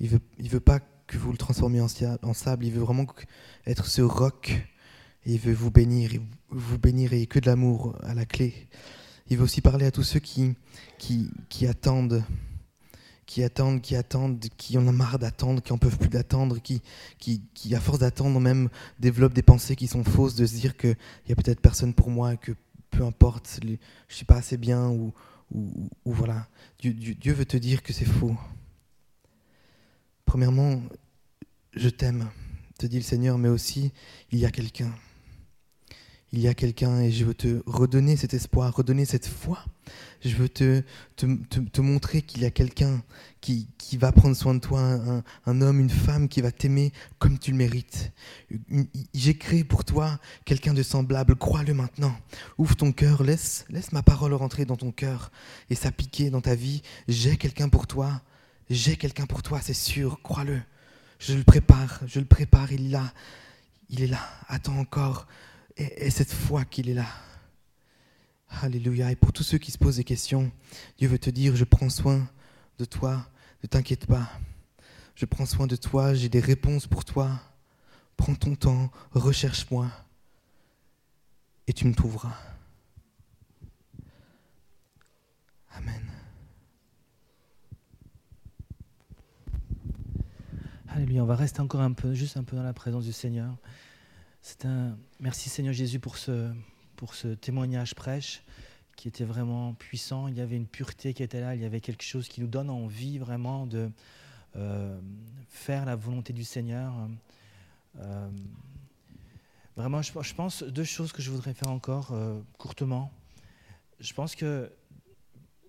[0.00, 1.86] Il veut, il veut pas que vous le transformiez en,
[2.22, 2.66] en sable.
[2.66, 3.06] Il veut vraiment
[3.66, 4.66] être ce roc.
[5.26, 6.10] Il veut vous bénir.
[6.50, 8.54] Vous bénir et que de l'amour à la clé.
[9.28, 10.54] Il veut aussi parler à tous ceux qui,
[10.98, 12.24] qui, attendent
[13.26, 16.80] qui attendent, qui attendent, qui en ont marre d'attendre, qui en peuvent plus d'attendre, qui,
[17.18, 18.68] qui, à force d'attendre, même
[19.00, 20.96] développent des pensées qui sont fausses, de se dire qu'il
[21.26, 22.52] n'y a peut-être personne pour moi, que
[22.90, 23.76] peu importe, je ne
[24.08, 25.12] suis pas assez bien, ou,
[25.52, 26.46] ou, voilà.
[26.78, 28.36] Dieu, veut te dire que c'est faux.
[30.24, 30.80] Premièrement,
[31.74, 32.30] je t'aime,
[32.78, 33.92] te dit le Seigneur, mais aussi,
[34.30, 34.92] il y a quelqu'un.
[36.32, 39.64] Il y a quelqu'un et je veux te redonner cet espoir, redonner cette foi.
[40.24, 40.82] Je veux te,
[41.16, 43.02] te, montrer qu'il y a quelqu'un
[43.40, 44.80] qui, qui, va prendre soin de toi,
[45.46, 48.12] un, homme, une femme qui va t'aimer comme tu le mérites.
[49.14, 52.16] J'ai créé pour toi quelqu'un de semblable, crois-le maintenant.
[52.58, 55.30] Ouvre ton cœur, laisse, laisse ma parole rentrer dans ton cœur
[55.70, 56.82] et s'appliquer dans ta vie.
[57.06, 58.20] J'ai quelqu'un pour toi,
[58.68, 60.60] j'ai quelqu'un pour toi, c'est sûr, crois-le.
[61.18, 63.12] Je le prépare, je le prépare, il est là,
[63.90, 65.26] il est là, attends encore,
[65.76, 67.06] et, et cette foi qu'il est là.
[68.48, 69.10] Alléluia.
[69.10, 70.50] Et pour tous ceux qui se posent des questions,
[70.98, 72.28] Dieu veut te dire, je prends soin
[72.78, 73.26] de toi,
[73.62, 74.30] ne t'inquiète pas.
[75.14, 77.40] Je prends soin de toi, j'ai des réponses pour toi.
[78.16, 79.90] Prends ton temps, recherche-moi,
[81.66, 82.34] et tu me trouveras.
[85.72, 86.02] Amen.
[90.88, 91.22] Alléluia.
[91.22, 93.54] On va rester encore un peu, juste un peu dans la présence du Seigneur.
[94.48, 96.52] C'est un merci Seigneur Jésus pour ce
[96.94, 98.44] pour ce témoignage prêche
[98.94, 100.28] qui était vraiment puissant.
[100.28, 102.46] Il y avait une pureté qui était là, il y avait quelque chose qui nous
[102.46, 103.90] donne envie vraiment de
[104.54, 105.00] euh,
[105.48, 106.94] faire la volonté du Seigneur.
[107.98, 108.30] Euh,
[109.74, 113.10] vraiment, je, pense deux choses que je voudrais faire encore euh, courtement.
[113.98, 114.70] Je pense que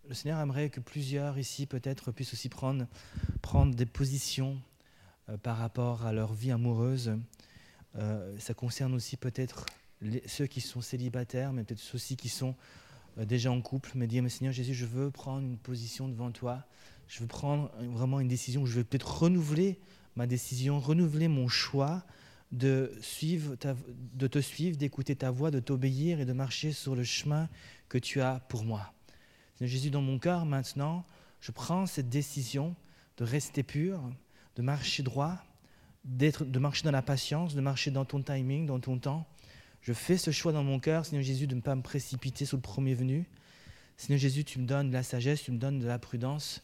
[0.08, 2.86] le Seigneur aimerait que plusieurs ici peut-être puissent aussi prendre,
[3.42, 4.62] prendre des positions
[5.42, 7.18] par rapport à leur vie amoureuse.
[8.38, 9.66] Ça concerne aussi peut-être
[10.26, 12.56] ceux qui sont célibataires, mais peut-être ceux qui sont
[13.18, 16.32] euh, déjà en couple, me dire, mais Seigneur Jésus, je veux prendre une position devant
[16.32, 16.66] toi,
[17.08, 19.80] je veux prendre vraiment une décision, je veux peut-être renouveler
[20.16, 22.04] ma décision, renouveler mon choix
[22.52, 23.56] de, suivre
[24.14, 27.50] de te suivre, d'écouter ta voix, de t'obéir et de marcher sur le chemin
[27.90, 28.94] que tu as pour moi.
[29.56, 31.06] Seigneur Jésus, dans mon cœur maintenant,
[31.40, 32.76] je prends cette décision
[33.18, 34.02] de rester pur,
[34.56, 35.44] de marcher droit,
[36.08, 39.28] de marcher dans la patience, de marcher dans ton timing, dans ton temps,
[39.82, 42.58] je fais ce choix dans mon cœur, Seigneur Jésus, de ne pas me précipiter sur
[42.58, 43.26] le premier venu.
[43.96, 46.64] Seigneur Jésus, tu me donnes de la sagesse, tu me donnes de la prudence.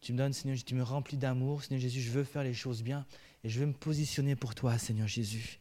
[0.00, 1.62] Tu me donnes, Seigneur, tu me remplis d'amour.
[1.62, 3.06] Seigneur Jésus, je veux faire les choses bien
[3.44, 5.58] et je veux me positionner pour toi, Seigneur Jésus.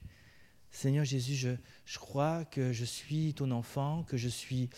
[0.71, 1.49] Seigneur Jésus, je,
[1.85, 4.69] je crois que je suis ton enfant, que je suis,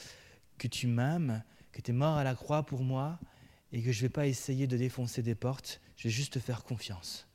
[0.58, 3.20] que tu m'aimes, que tu es mort à la croix pour moi
[3.72, 5.82] et que je ne vais pas essayer de défoncer des portes.
[5.98, 7.28] Je vais juste te faire confiance.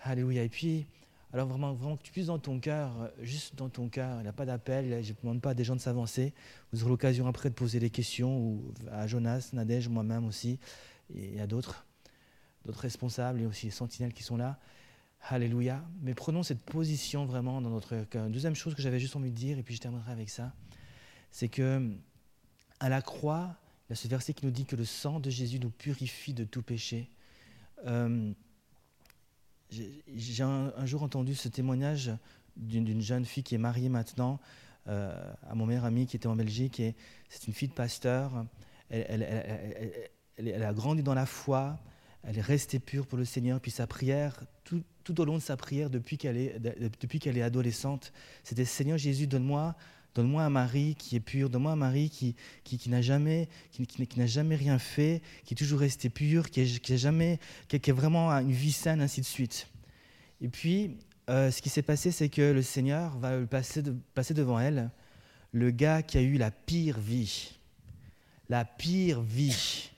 [0.00, 0.42] Alléluia.
[0.42, 0.86] Et puis,
[1.32, 4.22] alors vraiment, vraiment que tu puisses dans ton cœur, euh, juste dans ton cœur, il
[4.22, 6.32] n'y a pas d'appel, je ne demande pas à des gens de s'avancer.
[6.72, 10.58] Vous aurez l'occasion après de poser des questions, ou à Jonas, Nadège, moi-même aussi,
[11.14, 11.84] et à d'autres,
[12.64, 14.58] d'autres responsables et aussi les sentinelles qui sont là.
[15.28, 15.84] Alléluia.
[16.00, 18.30] Mais prenons cette position vraiment dans notre cœur.
[18.30, 20.54] Deuxième chose que j'avais juste envie de dire, et puis je terminerai avec ça,
[21.30, 21.92] c'est que
[22.80, 25.28] à la croix, il y a ce verset qui nous dit que le sang de
[25.28, 27.10] Jésus nous purifie de tout péché.
[27.86, 28.32] Euh,
[29.70, 32.12] j'ai un, jour entendu ce témoignage
[32.56, 34.40] d'une jeune fille qui est mariée maintenant
[34.88, 36.80] euh, à mon meilleur ami qui était en Belgique.
[36.80, 36.94] Et
[37.28, 38.46] c'est une fille de pasteur.
[38.90, 41.78] Elle, a grandi dans la foi.
[42.24, 43.60] Elle est restée pure pour le Seigneur.
[43.60, 46.58] Puis sa prière, tout, tout au long de sa prière, depuis qu'elle est,
[47.00, 48.12] depuis qu'elle est adolescente,
[48.42, 49.76] c'était Seigneur Jésus, donne-moi
[50.18, 54.18] Donne-moi un mari qui est pur, donne-moi un mari qui, qui, n'a jamais, qui, qui
[54.18, 57.38] n'a jamais rien fait, qui est toujours resté pur, qui, est, jamais,
[57.68, 59.68] qui, est vraiment une vie saine, ainsi de suite.
[60.40, 60.96] Et puis,
[61.30, 64.90] euh, ce qui s'est passé, c'est que le Seigneur va passer devant elle
[65.52, 67.52] le gars qui a eu la pire vie.
[68.48, 69.92] La pire vie.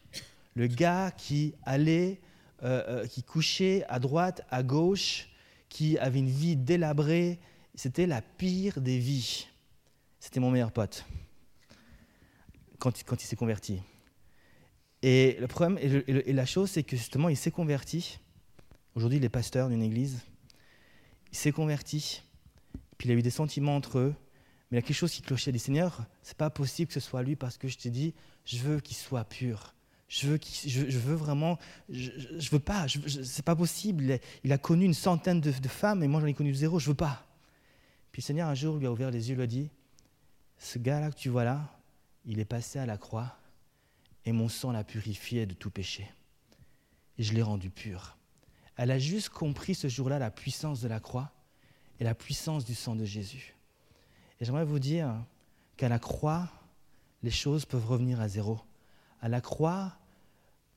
[0.54, 2.20] Le gars qui allait,
[2.62, 5.30] euh, euh, qui couchait à droite, à gauche,
[5.70, 7.38] qui avait une vie délabrée.
[7.74, 9.46] C'était la pire des vies.
[10.20, 11.04] C'était mon meilleur pote
[12.80, 13.80] quand, il s'est converti.
[15.02, 18.18] Et le problème, et, la chose, c'est que justement, il s'est converti.
[18.94, 20.20] Aujourd'hui, il est pasteur d'une église.
[21.30, 22.22] Il s'est converti.
[22.98, 24.14] Puis il a eu des sentiments entre eux.
[24.70, 25.50] Mais il y a quelque chose qui clochait.
[25.50, 28.14] Il dit Seigneur, c'est pas possible que ce soit lui parce que je t'ai dit,
[28.44, 29.74] je veux qu'il soit pur.
[30.08, 31.56] Je veux, je, veux vraiment,
[31.88, 34.18] je, je veux pas, c'est pas possible.
[34.42, 36.96] Il a, connu une centaine de, femmes et moi j'en ai connu zéro, je veux
[36.96, 37.24] pas.
[38.10, 39.70] Puis le Seigneur un jour lui a ouvert les yeux, lui a dit
[40.60, 41.68] ce gars-là que tu vois là,
[42.26, 43.34] il est passé à la croix
[44.26, 46.08] et mon sang l'a purifié de tout péché.
[47.18, 48.18] Et je l'ai rendu pur.
[48.76, 51.32] Elle a juste compris ce jour-là la puissance de la croix
[51.98, 53.54] et la puissance du sang de Jésus.
[54.38, 55.14] Et j'aimerais vous dire
[55.76, 56.50] qu'à la croix,
[57.22, 58.60] les choses peuvent revenir à zéro.
[59.22, 59.96] À la croix,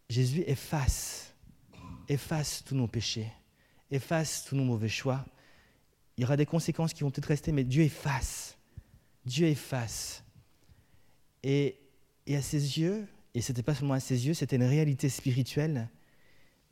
[0.09, 1.33] Jésus efface,
[2.07, 3.31] efface tous nos péchés,
[3.91, 5.25] efface tous nos mauvais choix.
[6.17, 8.57] Il y aura des conséquences qui vont peut-être rester, mais Dieu efface.
[9.25, 10.23] Dieu efface.
[11.43, 11.79] Et,
[12.25, 15.09] et à ses yeux, et ce n'était pas seulement à ses yeux, c'était une réalité
[15.09, 15.89] spirituelle,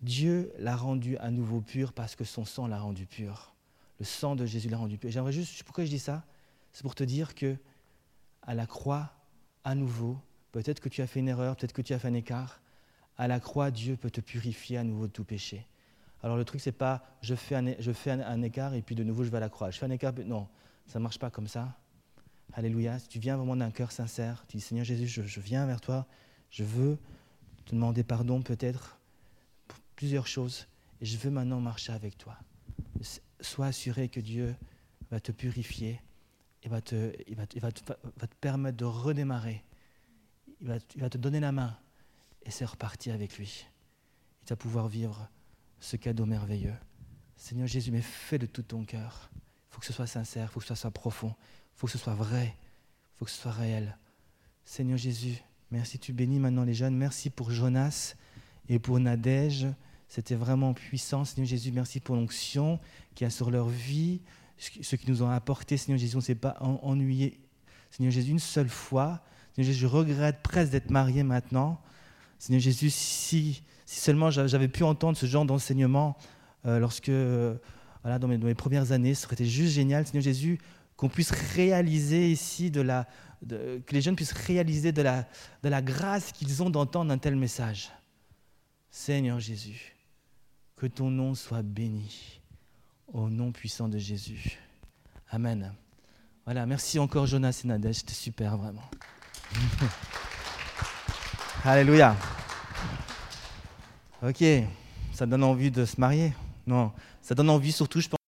[0.02, 3.54] Dieu l'a rendu à nouveau pur parce que son sang l'a rendu pur.
[3.99, 5.12] Le sang de Jésus l'a rendu pur.
[5.12, 6.24] J'aimerais juste, pourquoi je dis ça?
[6.74, 7.56] C'est pour te dire que
[8.41, 9.14] à la croix,
[9.64, 10.18] à nouveau,
[10.52, 12.62] peut-être que tu as fait une erreur, peut-être que tu as fait un écart,
[13.18, 15.68] à la croix, Dieu peut te purifier à nouveau de tout péché.
[16.24, 19.04] Alors le truc, c'est pas je fais, un, je fais un, écart et puis de
[19.04, 19.70] nouveau je vais à la croix.
[19.70, 20.47] Je fais un écart, non,
[20.88, 21.78] ça ne marche pas comme ça.
[22.54, 22.99] Alléluia.
[22.99, 26.06] Si tu viens vraiment d'un cœur sincère, tu dis Seigneur Jésus, je, viens vers toi,
[26.49, 26.97] je veux
[27.66, 28.99] te demander pardon peut-être
[29.68, 30.68] pour plusieurs choses
[30.99, 32.38] et je veux maintenant marcher avec toi.
[33.39, 34.54] Sois assuré que Dieu
[35.12, 36.02] va te purifier
[36.64, 37.82] et va te, il va, te,
[38.41, 39.64] permettre de redémarrer.
[40.60, 41.78] Il va, te donner la main
[42.43, 43.66] et c'est reparti avec lui.
[44.43, 45.30] Il va pouvoir vivre
[45.80, 46.76] ce cadeau merveilleux.
[47.38, 49.32] Seigneur Jésus, mais fais de tout ton cœur.
[49.34, 51.34] Il faut que ce soit sincère, il faut que ce soit profond,
[51.82, 52.55] faut que ce soit vrai,
[53.17, 53.97] faut que ce soit réel.
[54.65, 56.95] Seigneur Jésus, merci, tu bénis maintenant les jeunes.
[56.95, 58.13] Merci pour Jonas
[58.69, 59.65] et pour Nadège.
[60.07, 61.25] C'était vraiment puissant.
[61.25, 62.79] Seigneur Jésus, merci pour l'onction
[63.15, 64.21] qui a sur leur vie,
[64.59, 65.75] ce qu'ils nous ont apporté.
[65.75, 67.39] Seigneur Jésus, on ne s'est pas ennuyé.
[67.89, 69.23] Seigneur Jésus, une seule fois.
[69.55, 71.82] Seigneur Jésus, je regrette presque d'être marié maintenant.
[72.38, 76.15] Seigneur Jésus, si, si seulement j'avais pu entendre ce genre d'enseignement
[76.67, 77.55] euh, lorsque, euh,
[78.03, 80.59] voilà, dans mes, premières années, ce serait juste génial, Seigneur Jésus,
[81.02, 83.08] qu'on puisse réaliser ici, de la,
[83.49, 85.28] que les jeunes puissent réaliser de la,
[85.64, 87.89] de la grâce qu'ils ont d'entendre un tel message.
[88.91, 89.95] Seigneur Jésus,
[90.76, 92.39] que ton nom soit béni
[93.12, 94.60] au nom puissant de Jésus.
[95.32, 95.74] Amen.
[96.45, 98.88] Voilà, merci encore Jonas et Nadège, c'était super vraiment.
[101.66, 102.16] Alléluia.
[104.22, 104.43] Ok,
[105.14, 106.32] ça donne envie de se marier?
[106.68, 106.91] Non,
[107.24, 108.20] ça donne envie surtout, je pense.